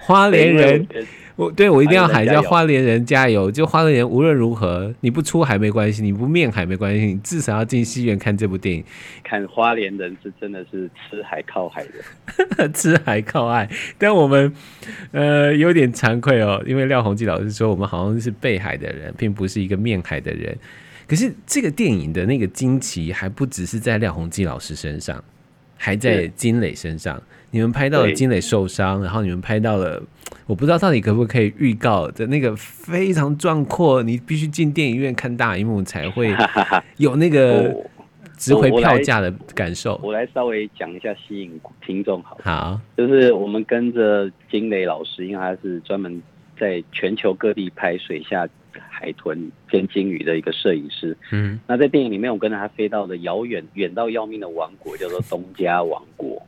[0.00, 0.86] 花莲人。
[1.38, 3.48] 我对我一定要喊叫花莲人加油！
[3.48, 8.82] 就花莲人无论如何，你不出海没关系，你不面海没关系，你至少要进戏院看这部电影。
[9.22, 11.84] 看花莲人是真的是吃海靠海
[12.58, 13.68] 的， 吃海靠岸。
[13.96, 14.52] 但我们
[15.12, 20.58] 呃有点惭愧哦，因为廖鸿基老师说我们好像是背海的人，并不是一个面海的人。
[21.06, 25.22] 可是这个电影的那个惊奇还不只是在廖鸿基老师身上，
[25.76, 27.22] 还在金磊身上。
[27.50, 30.02] 你们拍到了金磊受伤，然后你们拍到了。
[30.46, 36.34] 我不知道到底可不可以预告的那个非常壮阔，你必须进电影院看大荧幕才会
[36.96, 37.74] 有那个
[38.38, 40.00] 值回票价的感受。
[40.02, 42.38] 我来稍微讲一下，吸引听众好。
[42.42, 46.22] 好，就是我们跟着金磊老师，因为他是专门
[46.58, 51.14] 在全球各地拍水下海豚跟鲸鱼的一个摄影师。
[51.30, 56.42] 嗯，那在电影里面，我跟着他飞到了遥远远到要命的王国，叫做东加王国。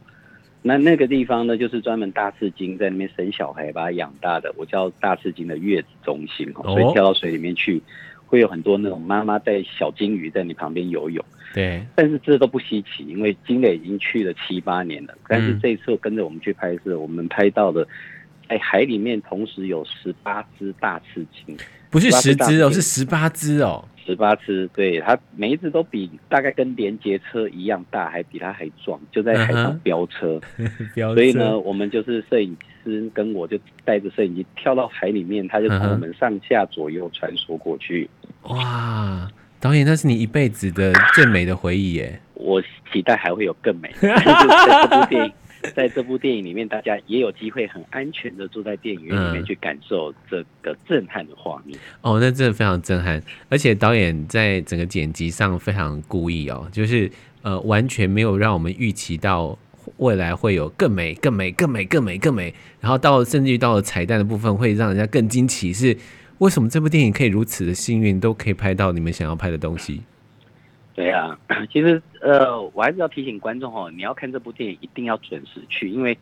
[0.62, 4.52] 那那个地方呢，就是专门大赤鲸在那边生小孩，把它养大的。
[4.58, 7.82] 我叫大赤鲸的月子中心，所以跳到水里面去，
[8.26, 11.24] 会有很多那种妈妈带小金鱼在你旁边游泳。
[11.54, 15.14] 对，但是这都不稀奇，因为金磊已经去了七八年了。
[15.26, 17.88] 但是这一次跟着我们去拍摄，我们拍到的，
[18.48, 21.56] 哎海里面同时有十八只大赤鲸，
[21.88, 23.82] 不是十只哦，是十八只哦。
[24.10, 30.40] 十八次，对，它每一只都比大概跟连接车一样大，还比它还壮，就在海上 飙车。
[30.58, 31.14] Uh-huh.
[31.14, 38.10] 所以呢，我们就是摄影师跟我就带着摄影机跳到海里面，它就从我们上下左右穿梭过去。
[38.42, 39.30] 哇，
[39.60, 42.20] 导演，那是你一辈子的最美的回忆耶！
[42.34, 42.60] 我
[42.92, 44.08] 期待还会有更美的。
[44.08, 45.32] 这部电影。
[45.74, 51.78] 在这部电影里面，大家也有机会很安全的坐在电影院里面去感受这个震撼的画面。
[52.02, 57.10] 哦，那真的非常震撼，而且导演在整个剪辑上非常故意哦，就是
[57.42, 59.58] 呃完全没有让我们预期到
[59.96, 65.96] 未来会有更美、更美、更美、更美、更美，然后到甚至于到了彩蛋的部分会让人家更惊奇，是
[66.38, 70.00] 为什么这部电影可以如此的幸运，都可以拍到你们想要拍的东西。
[70.94, 71.38] 对啊，
[71.72, 76.18] 其实呃，我还是要提醒观众哦，你要看这部电影一定要准时去，因为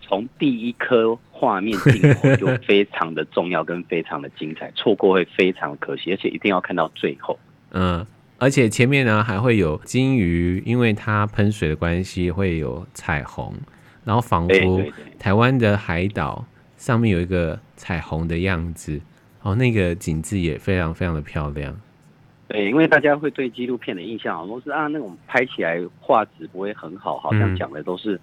[0.00, 7.38] 从第一颗画面镜头 就非常的重要，跟非常的精彩，错过会非常可惜，而且一定要看到最后。
[7.72, 8.06] 嗯，
[8.38, 13.54] 而且前面呢还会有金鱼，因为它喷水的关系会有彩虹，
[14.04, 14.82] 然后仿佛
[15.18, 16.44] 台湾的海岛
[16.76, 19.00] 上面有一个彩虹的样子，
[19.42, 21.76] 哦，那个景致也非常非常的漂亮。
[22.52, 28.20] 对，因为大家会对纪录片的印象好像是啊，那种拍起来画质不会很好，好像讲的都是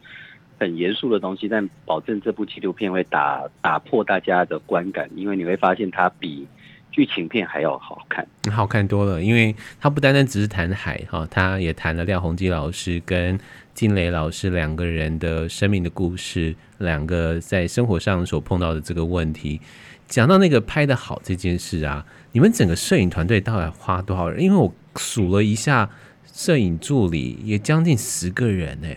[0.60, 1.48] 很严肃的东西。
[1.48, 6.48] 嗯、但保证这部纪录片会打打破大家的观感，因为你会发现它比
[6.92, 9.24] 剧情片还要好看，好看多了。
[9.24, 13.40] 因为它不单单只是谈海哈，它也谈了廖鸿基老师跟
[13.74, 19.60] 金雷老师两个人的生命的故事，两个在生活上所碰到的这个问题。
[20.06, 22.06] 讲到那个拍的好这件事啊。
[22.32, 24.40] 你们整个摄影团队到底花多少人？
[24.42, 25.90] 因为我数了一下，
[26.26, 28.88] 摄影助理也将近十个人呢。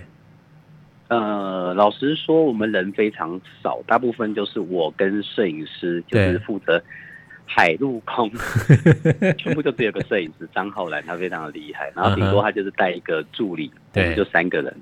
[1.09, 6.83] 呃，老实说，我们人非常少，大部分就是我跟摄影师，就是负责
[7.47, 8.31] 海陆空，
[9.39, 11.91] 全部就只有个摄影师张浩然，他非常的厉害。
[11.97, 14.75] 然后顶多他就是带一个助理，我们就三个人。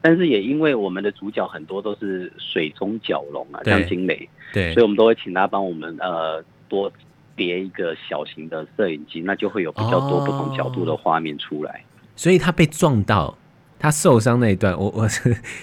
[0.00, 6.92] 但是也因为我们的主角很多都是水中蛟龙啊，像金磊，对，所以我们都会请他帮我们呃多。
[7.36, 11.70] 叠一个小型的摄影机，那就会有比较多不同角度的画面出来。
[11.72, 13.36] 哦，所以他被撞到，
[13.78, 15.06] 他受伤那一段，我 我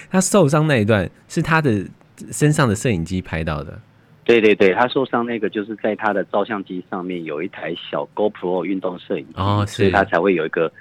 [0.10, 1.86] 他受伤那一段是他的
[2.32, 3.80] 身上的摄影机拍到的。
[4.26, 10.72] 对对对，他受伤那个就是在他的照相机上面有一台小 GoPro 运动摄影机，哦，所以他才会有一个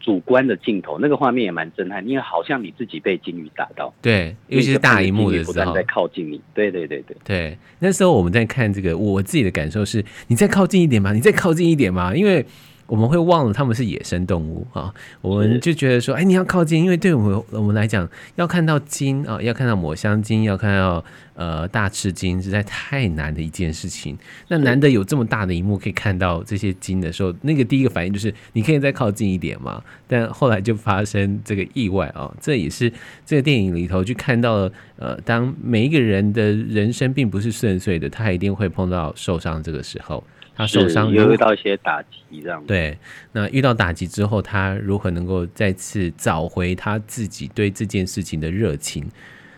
[0.00, 3.94] 主观的镜头，那个画面也蛮震撼，因为好像你自己被鲸鱼打到。
[4.02, 6.40] 对，尤其是大荧幕的时候，不断在靠近你。
[6.52, 12.44] 对对对对对，那时候我们在看这个，我自己的感受是，你再靠近一点嘛，你再靠近一点嘛，因为。
[12.90, 24.18] 我们会忘了他们是野生动物啊，我们就觉得说，哎，你要靠近，因为对我们我们来讲，要看到鲸啊，要看到抹香鲸，要看到呃大翅鲸，实在太难的一件事情。
[24.48, 29.80] 那难得有这么大的一幕可以看到这些鲸的时候，那个第一个反应就是，你可以再靠近一点嘛。
[30.08, 32.92] 但后来就发生这个意外啊，这也是
[33.24, 40.24] 这个电影里头去看到了，呃，当每一个人的人生并不是顺遂的，他一定会碰到受伤这个时候。
[40.60, 42.98] 他受伤，又遇到一些打击，这样对。
[43.32, 49.08] 那遇到打击之后，他如何能够再次找回他自己对这件事情的热情？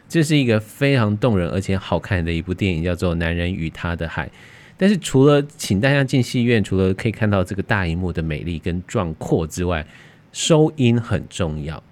[0.08, 4.28] 这是一个非常动人而且好看的一部电影，叫做《男人与他的海》。
[4.76, 9.84] 但是除了请大家进戏院，除了可以看到这个大荧幕的美丽跟壮阔之外，
[10.30, 11.82] 收音很重要。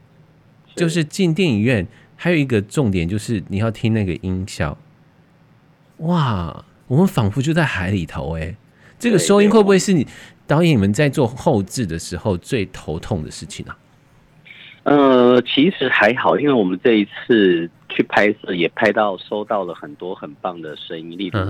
[0.76, 1.84] 就是进电影院
[2.14, 4.78] 还有一个重点，就是你要听那个音效。
[5.98, 8.56] 哇，我们仿佛就在海里头哎、欸。
[9.01, 10.07] 这个收音会不会是你
[10.46, 13.72] 导演们在做后置的时候最头痛的事情呢？
[13.72, 13.78] 啊？
[14.82, 21.40] 呃，其实还好，因为我们这一次去拍摄也拍到收到了很多很棒的声音，例如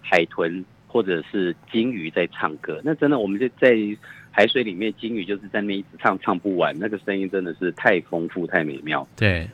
[0.00, 2.80] 海豚或者是鲸鱼在唱歌。
[2.84, 3.76] 那真的，我们就在
[4.30, 9.06] 海水里面，鲸鱼就是在那一直唱，唱不完，那个声音真的是太丰富、太美妙。
[9.16, 9.48] 对。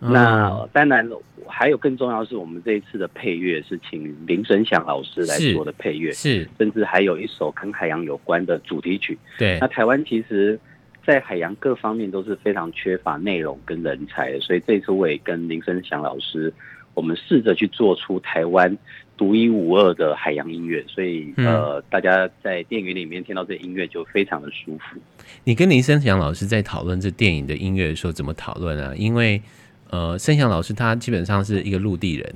[0.00, 1.08] 那当然，
[1.46, 9.18] 还有更重要的是，我们这一次的配乐是请林声祥老师来做的配乐，是，甚至还有一首跟海洋有关的主题曲。
[9.38, 10.58] 对，那台湾其实，
[11.04, 16.52] 在海洋各方面都是非常缺乏内容跟人才的，所以这次我也跟林声祥老师，
[16.94, 18.76] 我们试着去做出台湾
[19.16, 20.84] 独一无二的海洋音乐。
[20.86, 25.00] 所以，呃，大家在电影里面听到这音乐就非常的舒服。
[25.42, 28.94] 你跟林声祥老师在讨论这电影的音乐的时候，怎么讨论啊？
[28.94, 29.40] 因为
[29.90, 32.34] 呃，盛祥老师他基本上是一个陆地人，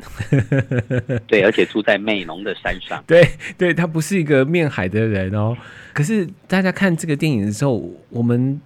[1.28, 3.22] 对，而且住在美浓的山上，对，
[3.59, 5.57] 对他不是一个面海的人哦。
[5.92, 8.59] 可是大家看这个电影的时候，我们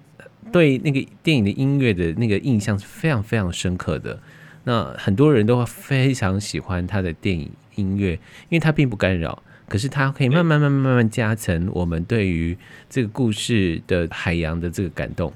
[0.53, 4.18] 对那个电影的音乐的那个印象是非常非常深刻的。
[4.62, 12.57] 那很多人都会非常喜欢他的电影音乐，因为他并不干扰，可是他可以慢慢慢慢慢慢加成我们对于
[12.89, 15.32] 这个故事的海洋的这个感动。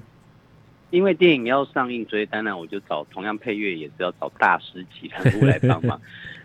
[0.91, 6.01] 因为电影要上映，所以当然我就找同样配乐也是要找大师级 人物来帮忙。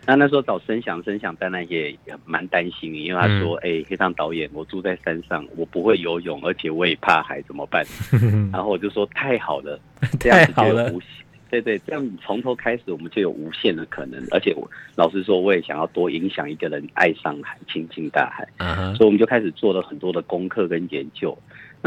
[0.06, 1.92] 那那时候找声响，声响当然也
[2.24, 7.84] 蛮担心，因为他说：“哎、嗯，黑上导演，我住在山上，我不会游泳，而且我也怕海，怎么办？”
[8.52, 9.80] 然后我就说：“太好了，
[10.20, 11.08] 这样子就有无限，
[11.50, 14.24] 对对，这样从头开始，我们就有无限的可能。
[14.30, 18.46] 而且我老实说，我也想要多影响一个人爱上海，亲近大海。
[18.58, 18.94] Uh-huh.
[18.94, 21.36] 所以我们就开始做了很多的功课跟研究。”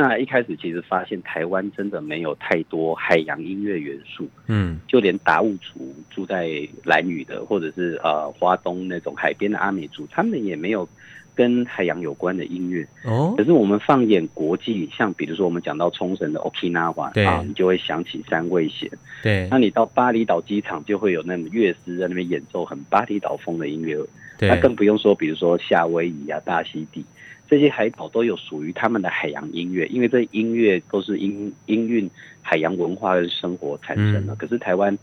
[0.01, 10.87] 那一开始其实发现台湾真的没有太多海洋音乐元素，嗯，就连达悟族住在兰屿的，或者是呃花东那种海边的阿美族，他们也没有
[11.35, 12.87] 跟海洋有关的音乐。
[13.03, 18.89] 哦，可是我们放眼国际，像比如说我们讲到冲绳的 Okinawa 啊，你就会想起三味弦。
[19.21, 23.97] 对，那你到巴厘岛机场就会有那种乐师在那边演奏很巴厘岛风的音乐。
[24.37, 27.03] 对，那更不用说，比如说夏威夷啊、大溪地。
[27.49, 32.07] 这些海岛都有属于他们的海洋音乐，因为这音乐都是音音韵
[32.43, 34.33] 海洋文化的生活产生的。
[34.33, 34.95] 嗯、可是台湾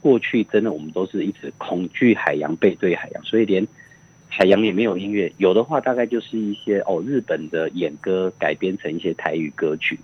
[0.00, 3.66] 过去真的我们都是一直恐惧海洋，背对海洋，所以连
[4.28, 5.30] 海洋也没有音乐。
[5.36, 9.98] 有的话，大概就是一些哦日本的演歌改编成一些台语歌曲，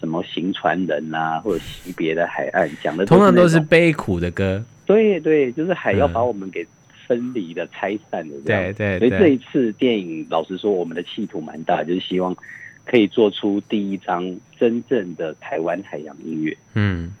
[0.00, 4.64] 什么行船人啊，或者惜别的海岸，讲的通常都是悲苦的歌。
[4.86, 6.66] 对对，就是海要把我们给、嗯。
[7.06, 9.18] 分离的、拆散的这样，对对，对。
[9.18, 12.36] 所以这一次电影，老实说，我们的企图蛮大，就是希望
[12.84, 16.56] 可以做出第一张真正的台湾海洋音乐。
[16.74, 17.12] 嗯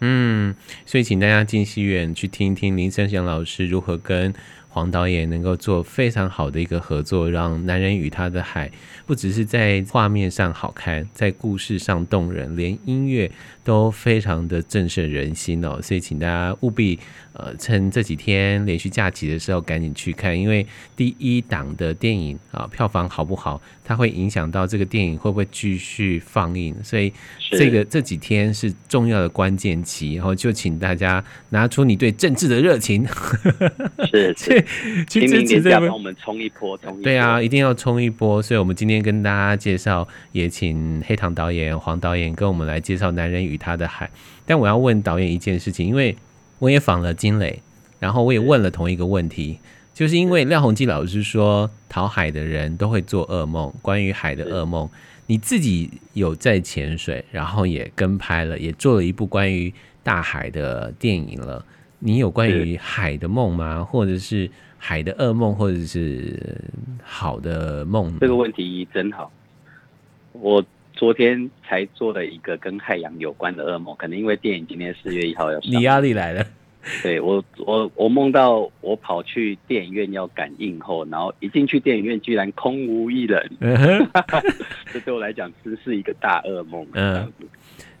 [0.00, 0.54] 嗯，
[0.84, 4.34] 所以请大家进戏院去听一听林声祥老师如何跟
[4.68, 8.68] 黄导演能够做非常好的一个合作，让《男人与他的海》
[9.06, 13.30] 不只是在画面上好看，在故事上动人，连音乐
[13.64, 15.80] 都非常的震慑人心哦。
[15.82, 16.98] 所以请大家务必。
[17.34, 27.10] 呃，趁这几天连续假期的时候，赶紧去看，因为第一档的电影啊，票房好不好，它会影响到这个电影会不会继续放映，所以
[27.52, 33.02] 这个这几天是重要的关键期，然后就请大家拿出你对政治的热情，
[34.10, 34.62] 是 是，
[35.08, 38.42] 去支持这帮我们冲一波，冲一波，对啊，一定要冲一波。
[38.42, 44.06] 所以我们今天跟大家介绍，也请黑糖导演黄导演跟我们来介绍《男人与与他的海》。
[44.46, 46.16] 但我要问导演一件事情，因为。
[46.58, 47.60] 我也访了金磊，
[47.98, 49.58] 然后我也问了同一个问题，
[49.92, 54.88] 就是因为廖鸿基老师说，讨海的人都会做噩梦，关于海的噩梦。
[55.26, 59.74] 你自己有在潜水，然后也跟拍了，也做了一部关于
[60.04, 61.64] 大海的电影了。
[61.98, 63.82] 你有关于海的梦吗？
[63.82, 64.48] 或者是
[64.78, 66.60] 海的噩梦，或者是
[67.02, 68.16] 好的梦？
[68.20, 69.32] 这个问题真好。
[70.30, 76.44] 我昨天才做了一个跟海洋有关的噩梦，可能因为电影今天四月一号要上，你压力来了。
[77.02, 83.50] 对我，我我梦到我跑去电影院要赶映后，然后一进去电影院居然空无一人，
[84.92, 86.84] 这对我来讲真是一个大噩梦。
[86.94, 87.32] 嗯。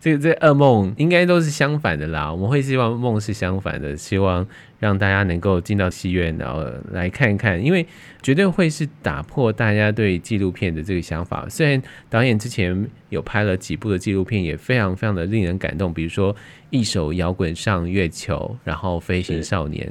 [0.00, 4.44] 这个这个噩梦应该都是相反的啦，我们会希望梦是相反的，希望
[4.80, 7.86] 让大家能够进到戏院，然后来看一看，因为
[8.20, 11.48] 绝对会是打破大家对纪录片的这个想法。
[11.48, 16.34] 虽然导演之前有拍了几部的纪录片，也非常非常的令人感动，比如说
[16.70, 19.86] 《一首摇滚上月球》，然后《飞行少年》，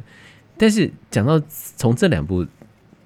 [0.58, 2.46] 但是讲到从这两部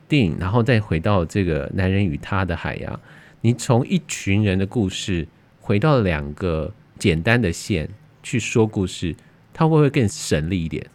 [0.07, 2.99] 电影，然后再回到这个男人与他的海洋，
[3.41, 5.27] 你从一群人的故事
[5.65, 6.71] 回到两个。
[6.97, 7.89] 简单的线
[8.23, 9.13] 去说故事，
[9.53, 10.87] 它会不会更省力一点？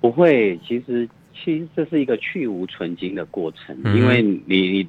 [0.00, 4.88] 不会，其实其实这是一个去无存菁的过程，嗯、因为你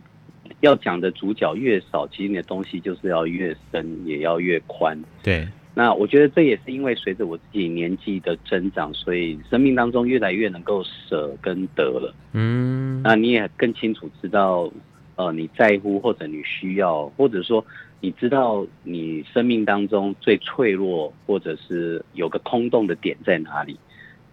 [0.61, 4.97] 要讲的主角越少，其实你的东西就是要越深，也要越宽。
[5.21, 5.45] 对，
[5.75, 12.15] 那我觉得这也是因为随着我自己年纪的增长，所以生命当中越来越能够舍跟得了。
[12.31, 14.71] 嗯，那你也更清楚知道，
[15.17, 17.63] 呃，你在乎或者你需要，或者说。
[17.99, 23.77] 你知道你生命当中最脆弱，或者是有个空洞的点在哪里？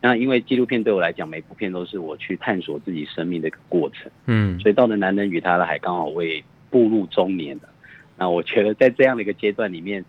[0.01, 4.13] 那因为纪录片对我来讲，每部片都是我去探索自己生命的一个过程。
[4.27, 7.63] 嗯，所以到了《男人与他的海》，刚好我也步入中年了。
[8.19, 10.05] 那我觉得在这样的一个阶段里面，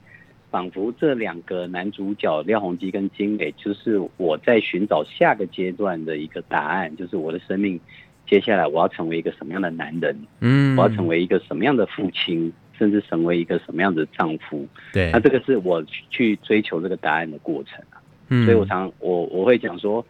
[0.51, 7.79] 仿佛这两个男主角廖鸿基跟金磊，就是我在寻找下个阶段的一个答案，就是我的生命
[8.27, 10.13] 接下来我要成为一个什么样的男人？
[10.41, 12.51] 嗯，我要成为一个什么样的父亲？
[12.77, 14.67] 甚至成为一个什么样的丈夫？
[14.93, 18.01] 对，那这个是我去追求这个答案的过程啊。
[18.29, 20.03] 嗯，所以我常我我会讲说，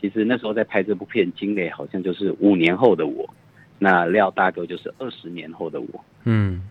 [0.00, 3.28] 其实那时候在拍这部片，经历好像就是五年后的我，
[3.78, 6.04] 那廖大哥就是二十年后的我。
[6.24, 6.62] 嗯，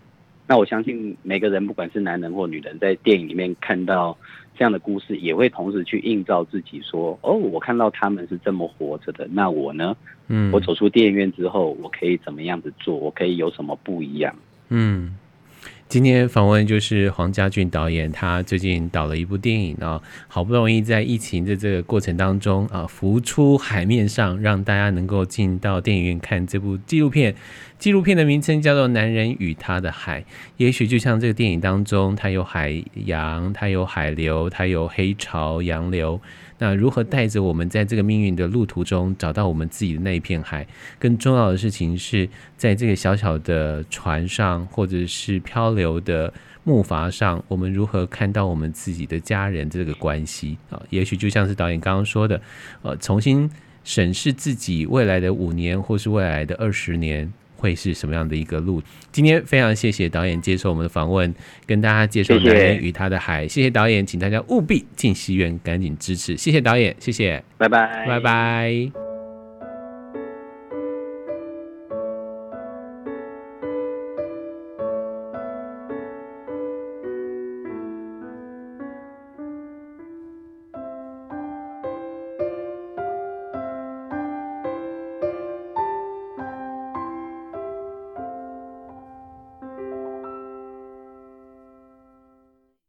[0.46, 4.18] 那我相信每个人，不管是男人或女人，在电影里面看到
[4.56, 9.96] 这样的故事，也会同时去映照自己说：哦，我看到他们是这么活着的，那我呢？
[10.26, 12.96] 嗯，我走出电影院之后，我可以怎么样子做？
[12.96, 14.34] 我可以有什么不一样？
[14.68, 15.16] 嗯。
[15.88, 27.34] 今天访问就是黄家骏导演，他最近导了一部电影啊，好不容易在疫情的这个过程当中啊，浮出海面上，让大家能够进到电影院看这部纪录片。
[27.78, 30.20] 纪录片的名称叫做《男人与他的海》，
[30.58, 36.20] 也许就像这个电影当中，它有海洋，它有海流，它有黑潮、洋流。
[36.58, 40.66] 那如何带着我们在这个命运的路途中找到我们自己的那一片海？
[40.98, 46.32] 更重要的事情是在这个小小的船上，或者是漂流的
[46.64, 50.82] 木筏上，我们如何看到我们自己的家人这个关系啊？
[50.90, 52.40] 也许就像是导演刚刚说的，
[52.82, 53.50] 呃，重新
[53.84, 57.32] 审视自己未来的五年，或是未来的二十年。
[57.58, 58.82] 会是什么样的一个路？
[59.12, 61.34] 今天非常谢谢导演接受我们的访问，
[61.66, 63.58] 跟大家介绍《男人与他的海》谢谢。
[63.58, 66.36] 谢谢导演，请大家务必进戏院，赶紧支持。
[66.36, 69.07] 谢谢导演，谢谢，拜拜，拜拜。